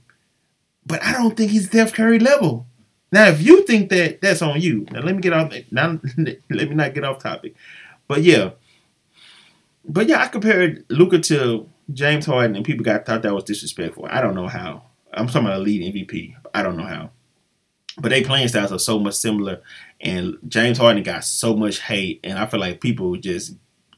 [0.86, 2.66] but I don't think he's Steph Curry level.
[3.12, 4.86] Now, if you think that, that's on you.
[4.90, 5.52] Now, let me get off.
[5.70, 7.56] Now, let me not get off topic.
[8.08, 8.50] But yeah,
[9.84, 14.06] but yeah, I compared Luka to James Harden, and people got thought that was disrespectful.
[14.08, 14.82] I don't know how.
[15.12, 16.34] I'm talking about a lead MVP.
[16.54, 17.10] I don't know how.
[17.98, 19.62] But they playing styles are so much similar,
[20.00, 23.54] and James Harden got so much hate, and I feel like people just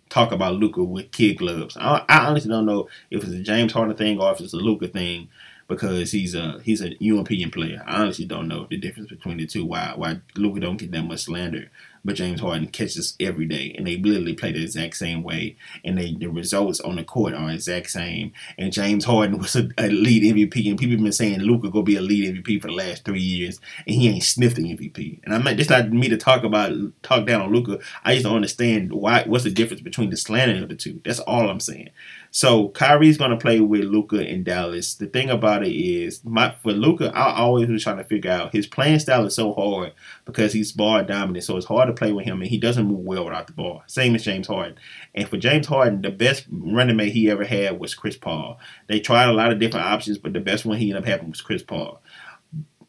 [0.08, 1.76] talk about Luka with kid gloves.
[1.76, 4.56] I, I honestly don't know if it's a James Harden thing or if it's a
[4.56, 5.28] Luka thing
[5.68, 7.82] because he's a he's a European player.
[7.86, 9.64] I honestly don't know the difference between the two.
[9.64, 11.70] Why why Luka don't get that much slander,
[12.04, 15.98] but James Harden catches every day, and they literally play the exact same way, and
[15.98, 18.32] they the results on the court are exact same.
[18.56, 21.82] And James Harden was a, a lead MVP, and people have been saying Luka go
[21.82, 25.20] be a lead MVP for the last three years, and he ain't sniffed the MVP.
[25.24, 26.72] And I'm not just not me to talk about
[27.02, 27.78] talk down on Luka.
[28.04, 31.00] I just don't understand why what's the difference between the slandering of the two.
[31.04, 31.90] That's all I'm saying.
[32.30, 34.94] So Kyrie's gonna play with Luka in Dallas.
[34.94, 38.52] The thing about it is, my for Luka, I always was trying to figure out
[38.52, 39.92] his playing style is so hard
[40.24, 43.00] because he's ball dominant, so it's hard to play with him, and he doesn't move
[43.00, 43.82] well without the ball.
[43.86, 44.78] Same as James Harden.
[45.14, 48.58] And for James Harden, the best running mate he ever had was Chris Paul.
[48.88, 51.30] They tried a lot of different options, but the best one he ended up having
[51.30, 52.02] was Chris Paul.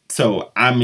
[0.10, 0.82] So I'm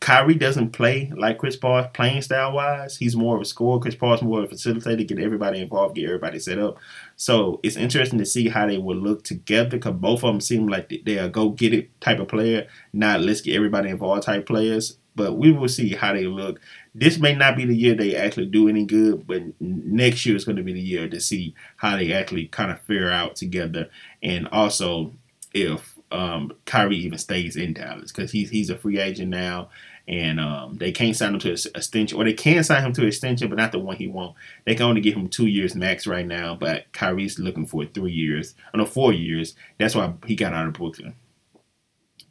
[0.00, 2.96] Kyrie doesn't play like Chris Paul playing style wise.
[2.96, 3.80] He's more of a scorer.
[3.80, 6.78] Chris Paul's more of a facilitator, get everybody involved, get everybody set up.
[7.16, 10.66] So it's interesting to see how they will look together because both of them seem
[10.68, 14.46] like they're a go get it type of player, not let's get everybody involved type
[14.46, 14.98] players.
[15.16, 16.60] But we will see how they look.
[16.92, 20.44] This may not be the year they actually do any good, but next year is
[20.44, 23.88] going to be the year to see how they actually kind of fare out together,
[24.22, 25.12] and also
[25.52, 29.70] if um, Kyrie even stays in Dallas because he's he's a free agent now,
[30.06, 33.02] and um, they can't sign him to an extension, or they can sign him to
[33.02, 34.38] an extension, but not the one he wants.
[34.64, 38.12] They can only give him two years max right now, but Kyrie's looking for three
[38.12, 39.54] years, or no, four years.
[39.78, 41.14] That's why he got out of Brooklyn.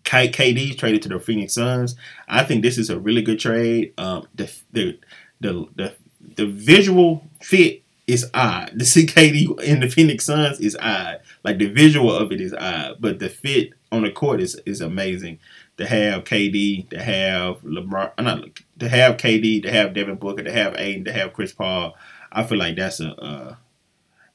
[0.04, 1.96] KD traded to the Phoenix Suns.
[2.28, 3.94] I think this is a really good trade.
[3.98, 5.00] Um, the, the
[5.40, 5.96] the the
[6.36, 8.74] the visual fit is odd.
[8.80, 11.22] To see KD in the Phoenix Suns is odd.
[11.44, 14.82] Like the visual of it is odd, but the fit on the court is is
[14.82, 15.40] amazing.
[15.78, 18.46] To have KD, to have LeBron, uh, not
[18.80, 21.96] to have KD, to have Devin Booker, to have Ayton, to have Chris Paul.
[22.32, 23.56] I feel like that's a uh,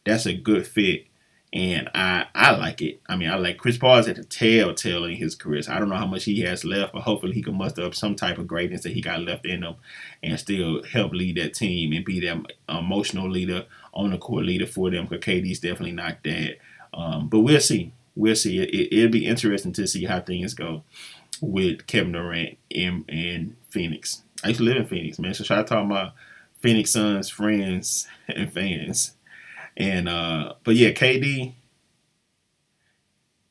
[0.05, 1.07] that's a good fit,
[1.53, 3.01] and I I like it.
[3.09, 5.63] I mean, I like Chris Paul is at the tail in his career.
[5.63, 7.95] So I don't know how much he has left, but hopefully he can muster up
[7.95, 9.77] some type of greatness that he got left in him,
[10.23, 14.67] and still help lead that team and be that emotional leader, on the court leader
[14.67, 15.07] for them.
[15.07, 16.59] Because KD's definitely not that.
[16.95, 17.93] Um, but we'll see.
[18.15, 18.61] We'll see.
[18.61, 20.83] It, it, it'll be interesting to see how things go
[21.41, 24.23] with Kevin Durant in, in Phoenix.
[24.45, 25.35] I used to live in Phoenix, man.
[25.35, 26.13] So try to talk about
[26.61, 29.13] Phoenix Suns friends and fans.
[29.77, 31.55] And uh but yeah, KD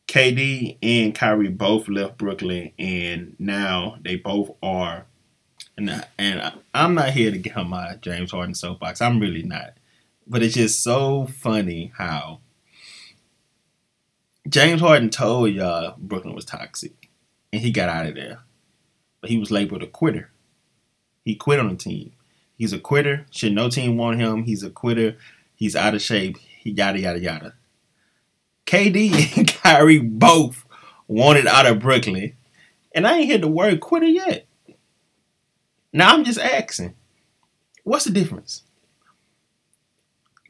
[0.07, 5.05] KD and Kyrie both left Brooklyn and now they both are
[5.77, 9.01] and and I'm not here to get on my James Harden soapbox.
[9.01, 9.73] I'm really not.
[10.25, 12.41] But it's just so funny how
[14.47, 17.09] James Harden told y'all Brooklyn was toxic
[17.51, 18.39] and he got out of there.
[19.19, 20.29] But he was labeled a quitter.
[21.25, 22.13] He quit on the team.
[22.55, 23.25] He's a quitter.
[23.31, 24.43] Should no team want him.
[24.43, 25.17] He's a quitter.
[25.55, 26.37] He's out of shape.
[26.37, 27.53] He yada yada yada.
[28.65, 30.65] KD and Kyrie both
[31.07, 32.33] wanted out of Brooklyn.
[32.93, 34.45] And I ain't heard the word quitter yet.
[35.91, 36.95] Now I'm just asking.
[37.83, 38.63] What's the difference?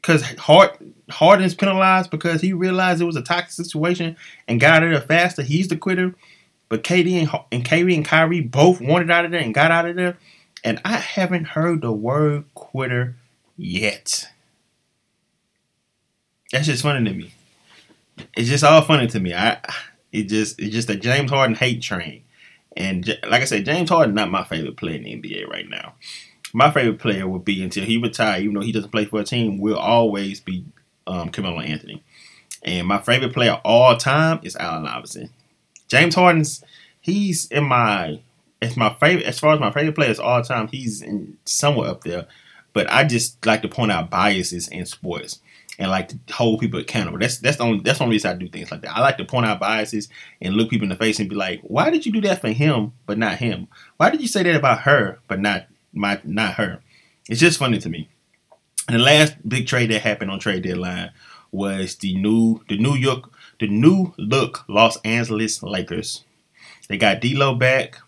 [0.08, 0.70] Because Hard
[1.10, 5.00] Harden's penalized because he realized it was a toxic situation and got out of there
[5.02, 5.42] faster.
[5.42, 6.14] He's the quitter.
[6.70, 9.96] But KD and, and and Kyrie both wanted out of there and got out of
[9.96, 10.16] there.
[10.64, 13.16] And I haven't heard the word quitter
[13.58, 14.30] yet.
[16.52, 17.34] That's just funny to me.
[18.34, 19.34] It's just all funny to me.
[19.34, 19.60] I
[20.10, 22.22] it just it's just a James Harden hate train.
[22.78, 25.96] And like I said, James Harden not my favorite player in the NBA right now.
[26.52, 29.24] My favorite player would be until he retired, even though he doesn't play for a
[29.24, 30.64] team, will always be
[31.06, 32.02] um, Carmelo Anthony.
[32.62, 35.30] And my favorite player all time is Allen Iverson.
[35.88, 36.62] James Harden's
[37.00, 38.20] he's in my
[38.60, 40.68] it's my favorite as far as my favorite players all time.
[40.68, 42.26] He's in somewhere up there,
[42.72, 45.40] but I just like to point out biases in sports
[45.78, 47.18] and like to hold people accountable.
[47.18, 48.96] That's that's the only that's the only reason I do things like that.
[48.96, 50.08] I like to point out biases
[50.40, 52.48] and look people in the face and be like, why did you do that for
[52.48, 53.68] him but not him?
[53.96, 56.80] Why did you say that about her but not my not her?
[57.28, 58.08] It's just funny to me.
[58.88, 61.10] And the last big trade that happened on trade deadline
[61.52, 63.30] was the new the New York
[63.60, 66.24] the new look Los Angeles Lakers.
[66.88, 67.98] They got D'Lo back.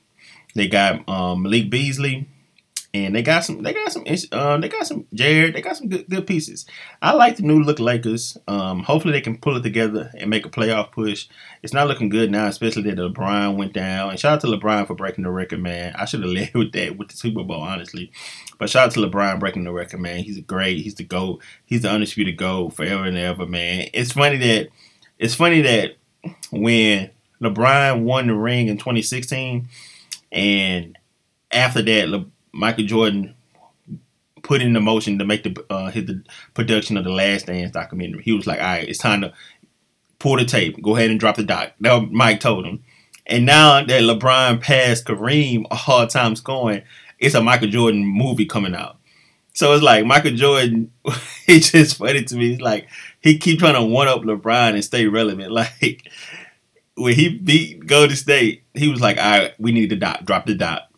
[0.54, 2.26] They got um, Malik Beasley,
[2.92, 3.62] and they got some.
[3.62, 4.04] They got some.
[4.32, 5.54] Um, they got some Jared.
[5.54, 6.66] They got some good, good pieces.
[7.00, 8.36] I like the new look Lakers.
[8.48, 11.28] Um, hopefully they can pull it together and make a playoff push.
[11.62, 14.10] It's not looking good now, especially that LeBron went down.
[14.10, 15.94] And shout out to LeBron for breaking the record, man.
[15.96, 18.10] I should have led with that with the Super Bowl, honestly.
[18.58, 20.24] But shout out to LeBron breaking the record, man.
[20.24, 20.82] He's great.
[20.82, 21.42] He's the GOAT.
[21.64, 23.88] He's the undisputed GOAT forever and ever, man.
[23.94, 24.68] It's funny that
[25.18, 25.96] it's funny that
[26.50, 27.10] when
[27.40, 29.68] LeBron won the ring in 2016
[30.32, 30.98] and
[31.52, 33.34] after that, Le- Michael Jordan
[34.42, 36.22] put in the motion to make the uh, his the
[36.54, 38.22] production of the Last Dance documentary.
[38.22, 39.32] He was like, "All right, it's time to
[40.18, 40.82] pull the tape.
[40.82, 42.82] Go ahead and drop the doc." That Mike told him.
[43.26, 46.82] And now that LeBron passed Kareem all time scoring,
[47.18, 48.96] it's a Michael Jordan movie coming out.
[49.52, 50.90] So it's like Michael Jordan.
[51.46, 52.54] it's just funny to me.
[52.54, 52.88] It's like
[53.20, 55.52] he keep trying to one up LeBron and stay relevant.
[55.60, 56.10] Like
[56.96, 60.54] when he beat Golden State, he was like, "All right, we need to drop the
[60.54, 60.88] dot."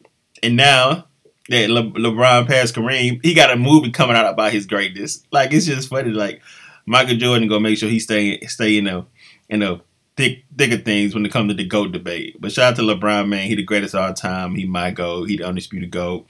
[0.42, 1.06] And now
[1.52, 5.22] that Le- LeBron passed Kareem, he got a movie coming out about his greatness.
[5.30, 6.10] Like it's just funny.
[6.10, 6.42] Like
[6.86, 9.06] Michael Jordan gonna make sure he stay stay in the
[9.48, 9.80] in the
[10.16, 12.36] thick thick of things when it comes to the GOAT debate.
[12.40, 13.46] But shout out to LeBron, man.
[13.46, 14.54] He the greatest all time.
[14.54, 15.28] He my GOAT.
[15.28, 16.26] He the undisputed GOAT.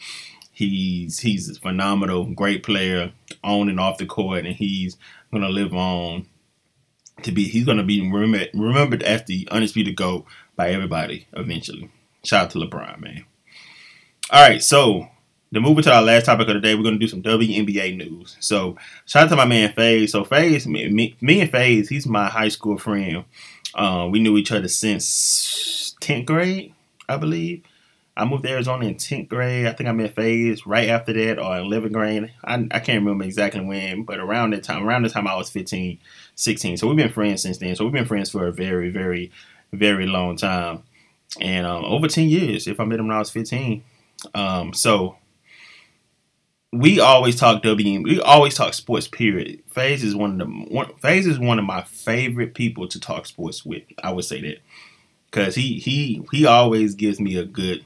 [0.50, 3.12] He's he's a phenomenal, great player
[3.42, 4.96] on and off the court, and he's
[5.32, 6.26] gonna live on
[7.22, 11.90] to be he's to be remembered, remembered as the undisputed GOAT by everybody eventually.
[12.24, 13.24] Shout out to LeBron, man.
[14.30, 15.08] All right, so
[15.52, 17.96] to move into our last topic of the day, we're going to do some WNBA
[17.96, 18.36] news.
[18.40, 18.76] So
[19.06, 20.12] shout out to my man FaZe.
[20.12, 23.24] So FaZe, me, me, me and FaZe, he's my high school friend.
[23.74, 26.74] Uh, we knew each other since 10th grade,
[27.08, 27.64] I believe.
[28.14, 29.66] I moved to Arizona in 10th grade.
[29.66, 32.32] I think I met FaZe right after that or 11th grade.
[32.44, 35.50] I, I can't remember exactly when, but around that time, around the time I was
[35.50, 35.98] 15,
[36.34, 36.76] 16.
[36.76, 37.74] So we've been friends since then.
[37.74, 39.30] So we've been friends for a very, very,
[39.72, 40.82] very long time.
[41.40, 43.82] And um, over 10 years, if I met him when I was 15.
[44.34, 45.16] Um, so
[46.72, 48.02] we always talk W.
[48.02, 49.06] We always talk sports.
[49.06, 49.62] Period.
[49.68, 53.26] FaZe is one of the one, FaZe is one of my favorite people to talk
[53.26, 53.82] sports with.
[54.02, 54.58] I would say that
[55.26, 57.84] because he he he always gives me a good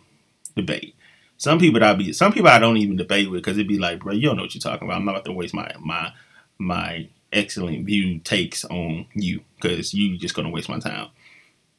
[0.55, 0.95] debate.
[1.37, 4.01] Some people I be some people I don't even debate with because it'd be like,
[4.01, 4.99] bro, you don't know what you're talking about.
[4.99, 6.12] I'm not about to waste my my
[6.59, 11.09] my excellent view takes on you because you just gonna waste my time.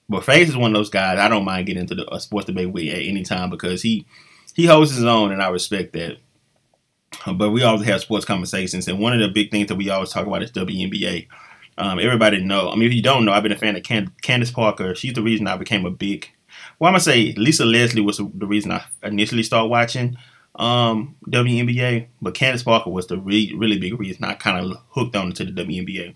[0.10, 2.48] But FaZe is one of those guys I don't mind getting into the a sports
[2.48, 4.06] debate with at any time because he
[4.54, 6.18] he holds his own and I respect that.
[7.34, 10.12] But we always have sports conversations, and one of the big things that we always
[10.12, 11.28] talk about is WNBA.
[11.78, 12.70] Um, everybody know.
[12.70, 14.96] I mean, if you don't know, I've been a fan of Cand- Candace Parker.
[14.96, 16.30] She's the reason I became a big.
[16.80, 20.18] Well, I'm gonna say Lisa Leslie was the reason I initially started watching
[20.56, 25.16] um, WNBA, but Candace Parker was the re- really big reason I kind of hooked
[25.16, 26.16] on to the WNBA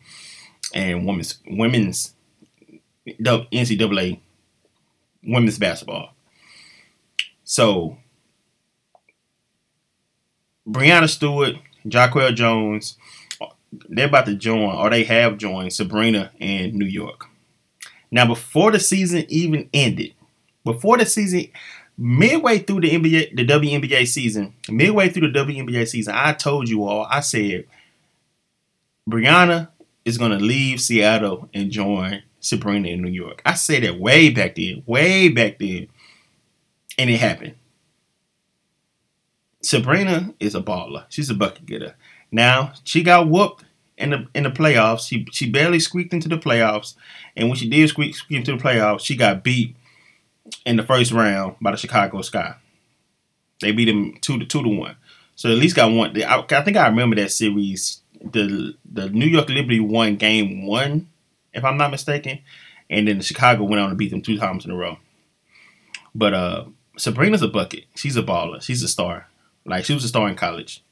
[0.73, 2.13] and women's women's
[3.07, 4.19] NCAA
[5.23, 6.15] women's basketball.
[7.43, 7.97] So
[10.67, 11.55] Breanna Stewart,
[11.85, 12.97] Jonquel Jones,
[13.89, 17.25] they're about to join, or they have joined Sabrina in New York.
[18.11, 20.13] Now, before the season even ended,
[20.65, 21.47] before the season,
[21.97, 26.83] midway through the NBA, the WNBA season, midway through the WNBA season, I told you
[26.83, 27.65] all, I said,
[29.09, 29.69] Breanna
[30.03, 33.41] is going to leave Seattle and join Sabrina in New York.
[33.45, 35.87] I said that way back then, way back then,
[36.97, 37.55] and it happened.
[39.61, 41.05] Sabrina is a baller.
[41.09, 41.95] She's a bucket getter.
[42.31, 43.63] Now she got whooped
[43.97, 45.07] in the in the playoffs.
[45.07, 46.95] She she barely squeaked into the playoffs,
[47.35, 49.75] and when she did squeak, squeak into the playoffs, she got beat
[50.65, 52.55] in the first round by the Chicago Sky.
[53.61, 54.95] They beat them two to two to one.
[55.35, 56.19] So at least got one.
[56.21, 58.01] I, I think I remember that series.
[58.23, 61.09] The the New York Liberty won game one,
[61.53, 62.39] if I'm not mistaken,
[62.89, 64.97] and then the Chicago went on to beat them two times in a row.
[66.13, 66.65] But uh,
[66.97, 67.85] Sabrina's a bucket.
[67.95, 68.61] She's a baller.
[68.61, 69.27] She's a star.
[69.65, 70.83] Like she was a star in college.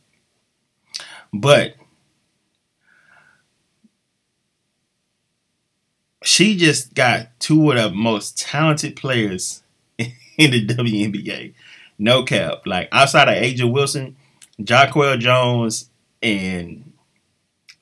[1.34, 1.76] But
[6.24, 9.64] she just got two of the most talented players
[9.98, 11.54] in the WNBA.
[11.98, 12.66] No cap.
[12.66, 14.16] Like outside of A'ja Wilson,
[14.62, 15.90] Jonquel Jones
[16.22, 16.94] and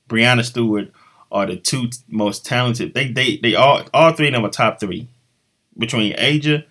[0.10, 0.92] Breanna Stewart
[1.32, 2.94] are the two most talented.
[2.94, 5.08] They they they all all three of them are top three.
[5.78, 6.66] Between A'ja,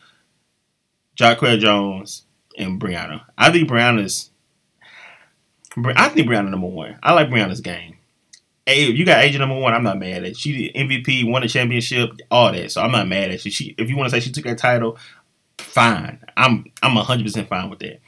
[1.17, 2.26] Jonquel Jones,
[2.57, 3.25] and Breanna.
[3.37, 4.31] I think Breanna's
[5.77, 6.99] I think Breanna number one.
[7.03, 7.99] I like Breanna's game.
[8.65, 10.37] Hey, if you got A'ja number one, I'm not mad at it.
[10.37, 12.73] She MVP, won a championship, all that.
[12.73, 13.41] So I'm not mad at.
[13.41, 14.99] She, if you want to say she took that title,
[15.59, 16.19] fine.
[16.37, 18.01] I'm I'm 100 percent fine with that.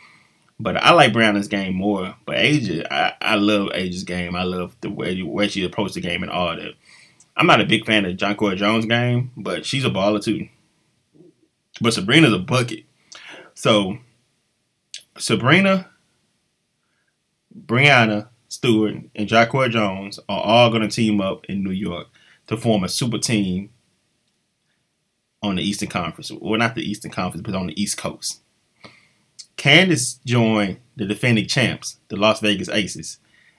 [0.58, 2.16] But I like Breanna's game more.
[2.24, 4.34] But A'ja, I, I love A'ja's game.
[4.34, 6.74] I love the way where she approached the game and all that.
[7.36, 10.48] I'm not a big fan of Jonquel Jones' game, but she's a baller too.
[11.80, 12.84] But Sabrina's a bucket.
[13.54, 13.98] So
[15.18, 15.90] Sabrina,
[17.66, 22.06] Breanna Stewart, and Jonquel Jones are all going to team up in New York
[22.46, 23.70] to form a super team
[25.42, 26.32] on the Eastern Conference.
[26.32, 28.40] Well, not the Eastern Conference, but on the East Coast.
[29.56, 33.18] Candace joined the defending champs, the Las Vegas Aces.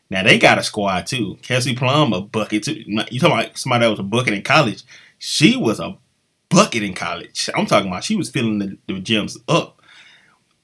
[0.10, 1.38] Now they got a squad too.
[1.42, 2.84] Kelsey Plum a bucket too.
[3.12, 4.84] You talking about somebody that was a bucket in college?
[5.20, 5.98] She was a
[6.50, 7.50] bucket in college.
[7.56, 9.79] I'm talking about she was filling the, the gyms up.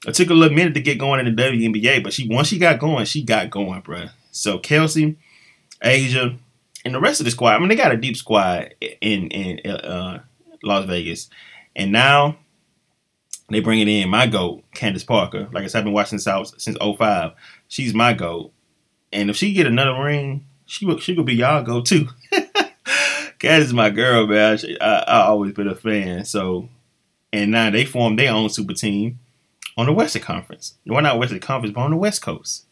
[0.06, 2.58] It took a little minute to get going in the WNBA, but she once she
[2.58, 4.06] got going, she got going, bro.
[4.30, 5.16] So Kelsey,
[5.82, 6.38] A'ja,
[6.84, 7.56] and the rest of the squad.
[7.56, 10.22] I mean, they got a deep squad in in uh,
[10.62, 11.30] Las Vegas,
[11.74, 12.36] and now
[13.48, 15.48] they bring it in my goat, Candace Parker.
[15.52, 17.32] Like I said, I've been watching this out since 05.
[17.68, 18.52] She's my goat,
[19.12, 22.08] and if she get another ring, she will she could be y'all goat too.
[23.38, 24.58] Candace is my girl, man.
[24.80, 26.24] I, I always been a fan.
[26.24, 26.68] So,
[27.32, 29.18] and now they formed their own super team
[29.76, 30.74] on the Western Conference.
[30.86, 32.66] We're not Western Conference, but on the West Coast.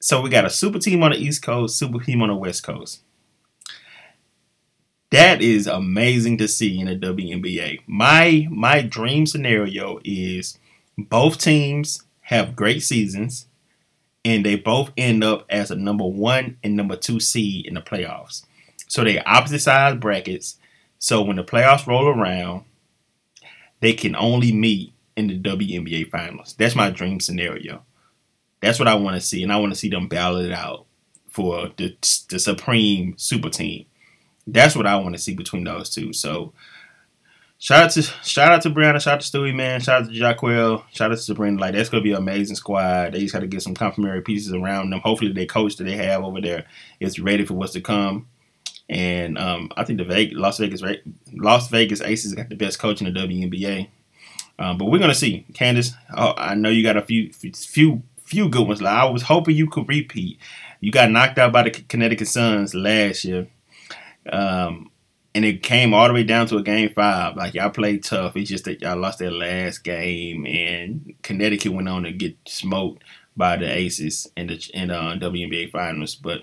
[0.00, 2.62] So we got a super team on the East Coast, super team on the West
[2.62, 3.02] Coast.
[5.10, 7.80] That is amazing to see in the WNBA.
[7.86, 10.58] My my dream scenario is
[10.98, 13.46] both teams have great seasons
[14.24, 17.80] and they both end up as a number one and number two seed in the
[17.80, 18.44] playoffs.
[18.88, 20.58] So they opposite sides brackets.
[20.98, 22.64] So when the playoffs roll around,
[23.80, 26.54] they can only meet in the WNBA finals.
[26.58, 27.82] That's my dream scenario.
[28.60, 30.86] That's what I want to see, and I want to see them battle it out
[31.28, 31.96] for the,
[32.30, 33.86] the supreme super team.
[34.46, 36.12] That's what I want to see between those two.
[36.12, 36.52] So
[37.58, 40.14] shout out to shout out to Breanna, shout out to Stewie, man, shout out to
[40.14, 41.60] Jonquel, shout out to Sabrina.
[41.60, 43.12] Like that's gonna be an amazing squad.
[43.12, 45.00] They just got to get some complementary pieces around them.
[45.00, 46.64] Hopefully, their coach that they have over there
[47.00, 48.28] is ready for what's to come.
[48.88, 50.82] And um, I think the Vegas, Las Vegas
[51.32, 53.88] Las Vegas Aces got the best coach in the WNBA.
[54.58, 55.92] Um, but we're gonna see, Candace.
[56.16, 58.82] Oh, I know you got a few, few, few good ones.
[58.82, 60.38] Like I was hoping you could repeat.
[60.80, 63.48] You got knocked out by the Connecticut Suns last year,
[64.30, 64.90] um,
[65.34, 67.36] and it came all the way down to a game five.
[67.36, 68.36] Like y'all played tough.
[68.36, 73.04] It's just that y'all lost their last game, and Connecticut went on to get smoked
[73.36, 76.14] by the Aces in the in uh, WNBA Finals.
[76.14, 76.42] But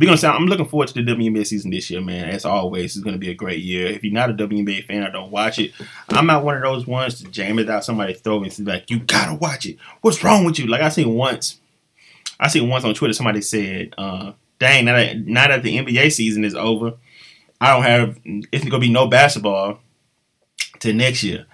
[0.00, 2.30] we're gonna say I'm looking forward to the WNBA season this year, man.
[2.30, 3.86] As always, it's gonna be a great year.
[3.86, 5.72] If you're not a WNBA fan, I don't watch it.
[6.08, 9.00] I'm not one of those ones to jam it out somebody throw and like, you
[9.00, 9.76] gotta watch it.
[10.00, 10.68] What's wrong with you?
[10.68, 11.60] Like I seen once,
[12.40, 16.10] I seen once on Twitter somebody said, uh, "Dang, now that, now that the NBA
[16.12, 16.94] season is over,
[17.60, 18.18] I don't have.
[18.24, 19.80] It's gonna be no basketball
[20.78, 21.44] to next year."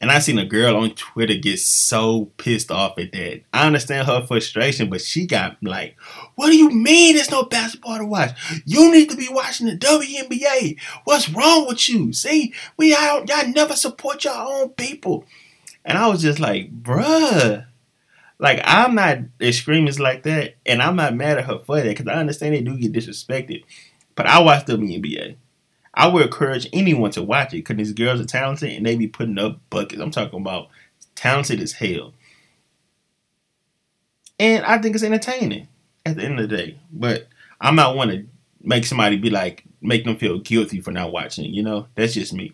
[0.00, 3.42] And I seen a girl on Twitter get so pissed off at that.
[3.52, 5.96] I understand her frustration, but she got like,
[6.34, 8.32] "What do you mean there's no basketball to watch?
[8.66, 10.76] You need to be watching the WNBA.
[11.04, 12.12] What's wrong with you?
[12.12, 15.24] See, we y'all, y'all never support your own people."
[15.84, 17.66] And I was just like, "Bruh."
[18.38, 22.08] Like I'm not extremist like that, and I'm not mad at her for that because
[22.08, 23.64] I understand they do get disrespected.
[24.16, 25.36] But I watch WNBA.
[25.96, 29.06] I would encourage anyone to watch it because these girls are talented and they be
[29.06, 30.00] putting up buckets.
[30.00, 30.68] I'm talking about
[31.14, 32.14] talented as hell.
[34.38, 35.68] And I think it's entertaining
[36.04, 36.80] at the end of the day.
[36.92, 37.28] But
[37.60, 38.26] I'm not want to
[38.62, 41.52] make somebody be like, make them feel guilty for not watching.
[41.52, 42.52] You know, that's just me.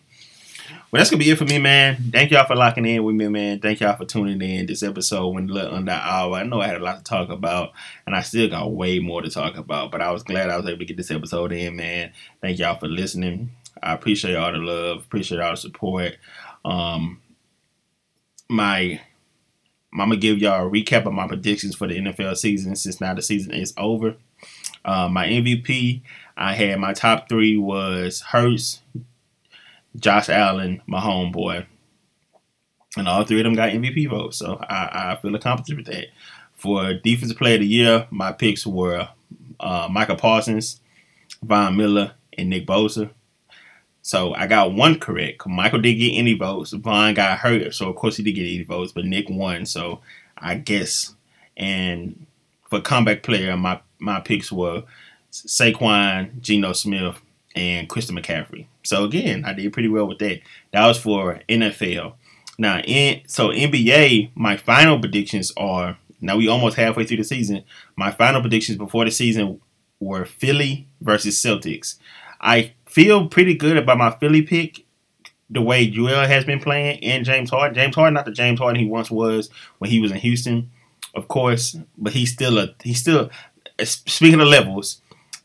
[0.91, 2.11] Well, that's gonna be it for me, man.
[2.11, 3.59] Thank y'all for locking in with me, man.
[3.59, 4.65] Thank y'all for tuning in.
[4.65, 6.35] This episode went a little under hour.
[6.35, 7.71] I know I had a lot to talk about,
[8.05, 9.91] and I still got way more to talk about.
[9.91, 12.11] But I was glad I was able to get this episode in, man.
[12.41, 13.51] Thank y'all for listening.
[13.81, 16.17] I appreciate all the love, appreciate all the support.
[16.65, 17.21] Um,
[18.49, 19.01] my
[19.93, 23.13] I'm gonna give y'all a recap of my predictions for the NFL season since now
[23.13, 24.15] the season is over.
[24.85, 26.01] Uh, my MVP,
[26.37, 28.81] I had my top three was Hurts,
[29.95, 31.65] Josh Allen, my homeboy.
[32.97, 34.37] And all three of them got MVP votes.
[34.37, 36.07] So I, I feel accomplished with that.
[36.55, 39.07] For Defensive Player of the Year, my picks were
[39.59, 40.79] uh, Micah Parsons,
[41.41, 43.09] Von Miller, and Nick Bosa.
[44.03, 45.45] So I got one correct.
[45.47, 46.71] Michael didn't get any votes.
[46.71, 49.65] Von got hurt, so of course he did get any votes, but Nick won.
[49.65, 50.01] So
[50.37, 51.15] I guess.
[51.57, 52.25] And
[52.69, 54.83] for comeback player, my my picks were
[55.31, 57.21] Saquon, Geno Smith,
[57.55, 58.67] and Christian McCaffrey.
[58.83, 60.41] So again, I did pretty well with that.
[60.71, 62.13] That was for NFL.
[62.57, 67.63] Now, in so NBA, my final predictions are now we almost halfway through the season.
[67.95, 69.59] My final predictions before the season
[69.99, 71.97] were Philly versus Celtics.
[72.39, 74.85] I feel pretty good about my Philly pick.
[75.49, 77.75] The way Joel has been playing and James Harden.
[77.75, 79.49] James Harden, not the James Harden he once was
[79.79, 80.71] when he was in Houston,
[81.13, 83.29] of course, but he's still a he's still
[83.83, 85.01] speaking of levels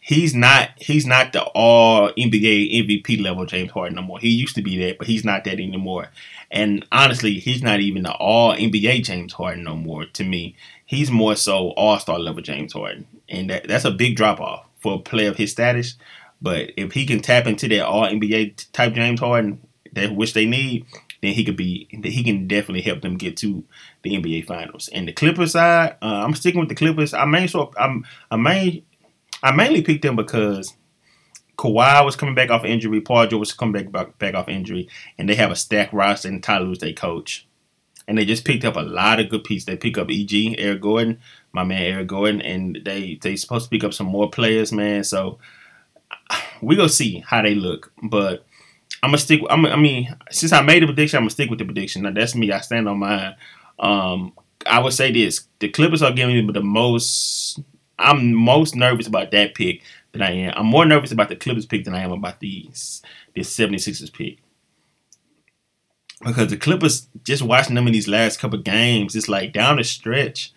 [0.07, 4.21] he's not he's not the all NBA MVP level James Harden no more.
[4.21, 6.11] He used to be that, but he's not that anymore.
[6.49, 10.55] And honestly, he's not even the all NBA James Harden no more to me.
[10.85, 13.09] He's more so all star level James Harden.
[13.29, 15.97] And that, that's a big drop off for a player of his status.
[16.41, 19.61] But if he can tap into that all NBA type James Harden,
[19.95, 20.87] that which they need,
[21.21, 23.65] then he could be he can definitely help them get to
[24.03, 24.89] the NBA Finals.
[24.93, 27.13] And the Clippers side, uh, I'm sticking with the Clippers.
[27.13, 28.85] I may so I'm I main
[29.47, 30.75] I mainly picked them because
[31.57, 34.89] Kawhi was coming back off injury, Paul George was coming back, back off injury,
[35.19, 37.47] and they have a stacked roster and Ty Lue's their coach.
[38.09, 39.67] And they just picked up a lot of good pieces.
[39.67, 41.21] They pick up EG, Eric Gordon,
[41.53, 45.05] my man Eric Gordon, and they they supposed to pick up some more players, man.
[45.05, 45.39] So
[46.61, 47.93] we gonna see how they look.
[48.03, 48.45] But
[49.03, 49.43] I'm gonna stick.
[49.49, 52.03] I'm, I mean, since I made the prediction, I'm gonna stick with the prediction.
[52.03, 52.51] Now that's me.
[52.51, 53.37] I stand on mine.
[53.79, 54.33] Um,
[54.67, 57.61] I would say this: the Clippers are giving me the most
[57.99, 59.83] I'm most nervous about that pick
[60.13, 60.55] than I am.
[60.57, 62.69] I'm more nervous about the Clippers pick than I am about the
[63.35, 64.39] the 76ers pick.
[66.25, 69.85] Because the Clippers, just watching them in these last couple games, it's like down the
[69.85, 70.53] stretch,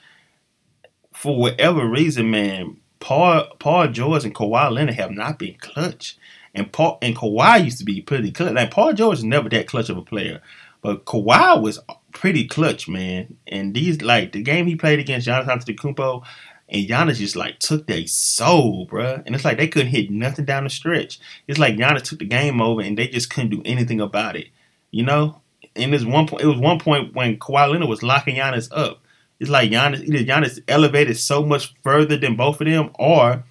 [1.13, 6.17] for whatever reason, man, Paul Paul George and Kawhi Leonard have not been clutch.
[6.53, 8.53] And Paul and Kawhi used to be pretty clutch.
[8.53, 10.41] Like Paul George is never that clutch of a player.
[10.81, 11.79] But Kawhi was
[12.13, 13.37] pretty clutch, man.
[13.47, 16.23] And these like the game he played against Giannis Antetokounmpo,
[16.71, 19.23] and Giannis just like took their soul, bruh.
[19.25, 21.19] And it's like they couldn't hit nothing down the stretch.
[21.47, 24.47] It's like Giannis took the game over and they just couldn't do anything about it.
[24.91, 25.41] You know?
[25.75, 29.01] And there's one point it was one point when Kawhi Leonard was locking Giannis up.
[29.39, 33.43] It's like Giannis either Giannis elevated so much further than both of them, or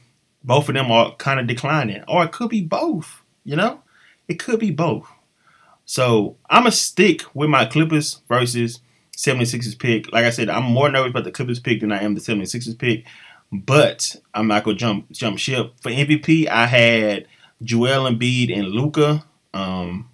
[0.45, 2.05] both of them are kind of declining.
[2.07, 3.83] Or it could be both, you know?
[4.29, 5.09] It could be both.
[5.85, 8.81] So I'ma stick with my Clippers versus
[9.19, 10.13] 76ers pick.
[10.13, 12.79] Like I said, I'm more nervous about the Clippers pick than I am the 76ers
[12.79, 13.05] pick.
[13.51, 15.73] But I'm not gonna jump jump ship.
[15.81, 17.27] For MVP, I had
[17.63, 19.25] Joel Embiid and Luka.
[19.53, 20.11] Um,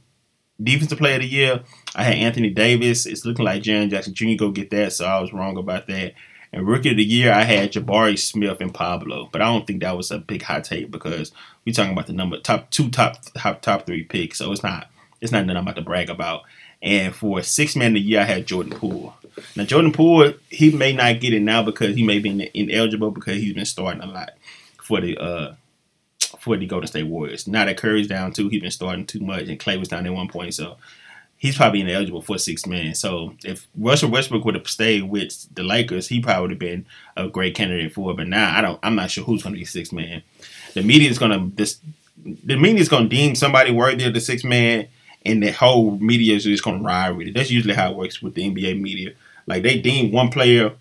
[0.63, 1.63] defensive player of the year,
[1.95, 3.07] I had Anthony Davis.
[3.07, 4.37] It's looking like Jaren Jackson Jr.
[4.39, 6.15] go get that, so I was wrong about that.
[6.53, 9.83] And rookie of the year, I had Jabari Smith and Paolo, but I don't think
[9.83, 11.33] that was a big hot take because
[11.67, 14.89] we're talking about the number top two, top top top three picks, so it's not
[15.21, 16.43] it's not nothing I'm about to brag about.
[16.85, 19.17] And for six man of the year, I had Jordan Poole.
[19.57, 23.39] Now Jordan Poole, he may not get it now because he may be ineligible because
[23.39, 24.35] he's been starting a lot
[24.83, 25.55] for the uh
[26.39, 27.49] for the Golden State Warriors.
[27.49, 30.13] Now that Curry's down too, he's been starting too much, and Klay was down at
[30.13, 30.77] one point, so
[31.39, 32.95] he's probably ineligible for six man.
[32.95, 36.87] So if Russell Westbrook would have stayed with the Lakers, he probably would have been
[37.17, 38.17] a great candidate for it.
[38.19, 38.79] But now I don't.
[38.83, 40.23] I'm not sure who's going to be six man.
[40.75, 41.81] The media is going to this.
[42.25, 44.89] The media is going to deem somebody worthy of the six man,
[45.25, 47.35] and the whole media is just going to ride with it.
[47.35, 49.13] That's usually how it works with the NBA media.
[49.47, 50.73] Like they deem one player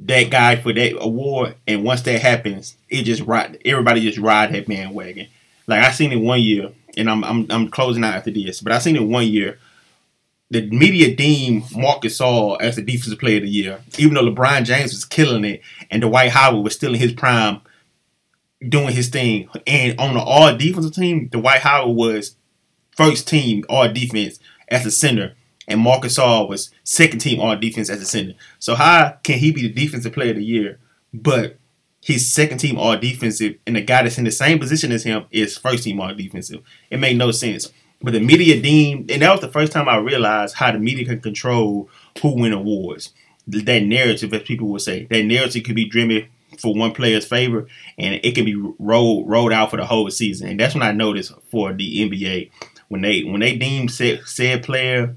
[0.00, 3.58] that guy for that award, and once that happens, it just ride.
[3.64, 5.28] Everybody just ride that bandwagon.
[5.66, 8.72] Like I seen it one year, and I'm I'm I'm closing out after this, but
[8.72, 9.58] I seen it one year
[10.52, 14.64] the media deemed Marc Gasol as the defensive player of the year, even though LeBron
[14.64, 17.62] James was killing it and Dwight Howard was still in his prime
[18.68, 19.48] doing his thing.
[19.66, 22.36] And on the all defensive team, Dwight Howard was
[22.96, 24.38] first team all defense
[24.68, 25.34] as a center,
[25.68, 28.34] and Marcus Gasol was second team all defense as a center.
[28.58, 30.78] So how can he be the defensive player of the year,
[31.12, 31.58] but
[32.00, 35.26] he's second team all defensive, and the guy that's in the same position as him
[35.30, 36.62] is first team all defensive?
[36.90, 37.72] It made no sense.
[38.02, 41.04] But the media deemed, and that was the first time I realized how the media
[41.04, 41.88] can control
[42.20, 43.12] who win awards.
[43.46, 46.28] That narrative, as people would say, that narrative could be driven
[46.58, 47.66] for one player's favor,
[47.98, 50.48] and it can be rolled rolled out for the whole season.
[50.48, 52.50] And that's when I noticed for the NBA
[52.92, 55.16] when they when they deem said, said player,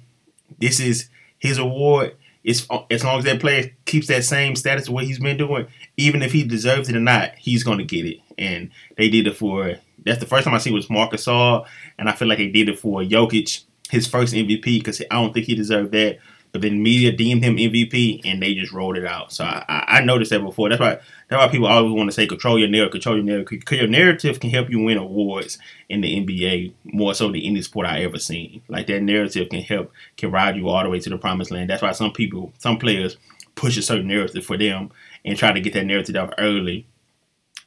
[0.60, 2.16] this is his award.
[2.42, 5.68] It's as long as that player keeps that same status of what he's been doing,
[5.98, 8.20] even if he deserves it or not, he's going to get it.
[8.38, 11.66] And they did it for that's the first time I see was Marcus Gasol,
[12.00, 15.34] and I feel like they did it for Jokic, his first MVP, because I don't
[15.34, 16.20] think he deserved that.
[16.56, 19.34] But then media deemed him MVP, and they just rolled it out.
[19.34, 20.70] So I, I noticed that before.
[20.70, 23.60] That's why that's why people always want to say control your narrative, control your narrative.
[23.60, 25.58] Because your narrative can help you win awards
[25.90, 28.62] in the NBA more so than any sport I ever seen.
[28.70, 31.70] Like that narrative can help can ride you all the way to the promised land.
[31.70, 33.18] That's why some people, some players,
[33.56, 34.92] push a certain narrative for them
[35.26, 36.88] and try to get that narrative out early,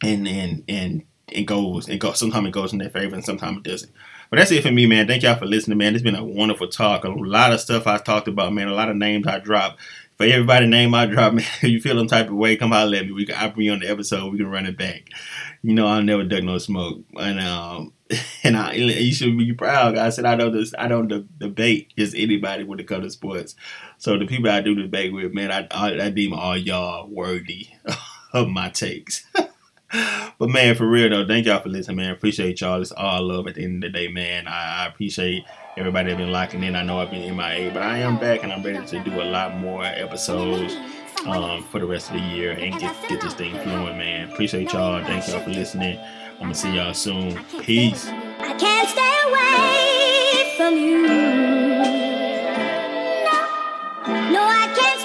[0.03, 1.91] and and and it goes.
[1.91, 2.19] It goes.
[2.19, 3.93] Sometimes it goes in their favor, and sometimes it doesn't.
[4.31, 5.07] But that's it for me, man.
[5.07, 5.95] Thank y'all for listening, man.
[5.95, 7.05] It's been a wonderful talk.
[7.05, 8.69] A lot of stuff I talked about, man.
[8.69, 9.81] A lot of names I dropped.
[10.19, 12.91] For everybody name I drop, man, if you feel some type of way, come holler
[12.91, 13.13] let me.
[13.13, 14.31] We can I bring you on the episode.
[14.33, 15.05] We can run it back.
[15.63, 17.03] You know, I'll never duck no smoke.
[17.19, 17.93] And um,
[18.43, 19.97] and I, you should be proud.
[19.97, 23.11] I said I don't this, I don't de- debate just anybody when it comes to
[23.11, 23.55] sports.
[23.99, 27.69] So the people I do debate with, man, I I, I deem all y'all worthy
[28.33, 29.25] of my takes
[30.39, 32.11] but man, for real though, thank y'all for listening, man.
[32.11, 32.81] Appreciate y'all.
[32.81, 34.47] It's all love at the end of the day, man.
[34.47, 35.45] I, I appreciate
[35.77, 36.77] everybody that been locking in.
[36.77, 39.21] I know I've been in MIA, but I am back and I'm ready to do
[39.21, 40.75] a lot more episodes
[41.27, 44.31] um, for the rest of the year and get get this thing flowing, man.
[44.31, 45.03] Appreciate y'all.
[45.05, 45.99] Thank y'all for listening.
[46.35, 47.43] I'm gonna see y'all soon.
[47.63, 48.07] Peace.
[48.07, 51.09] I can't stay away from you.
[53.25, 54.98] No, no, I can't.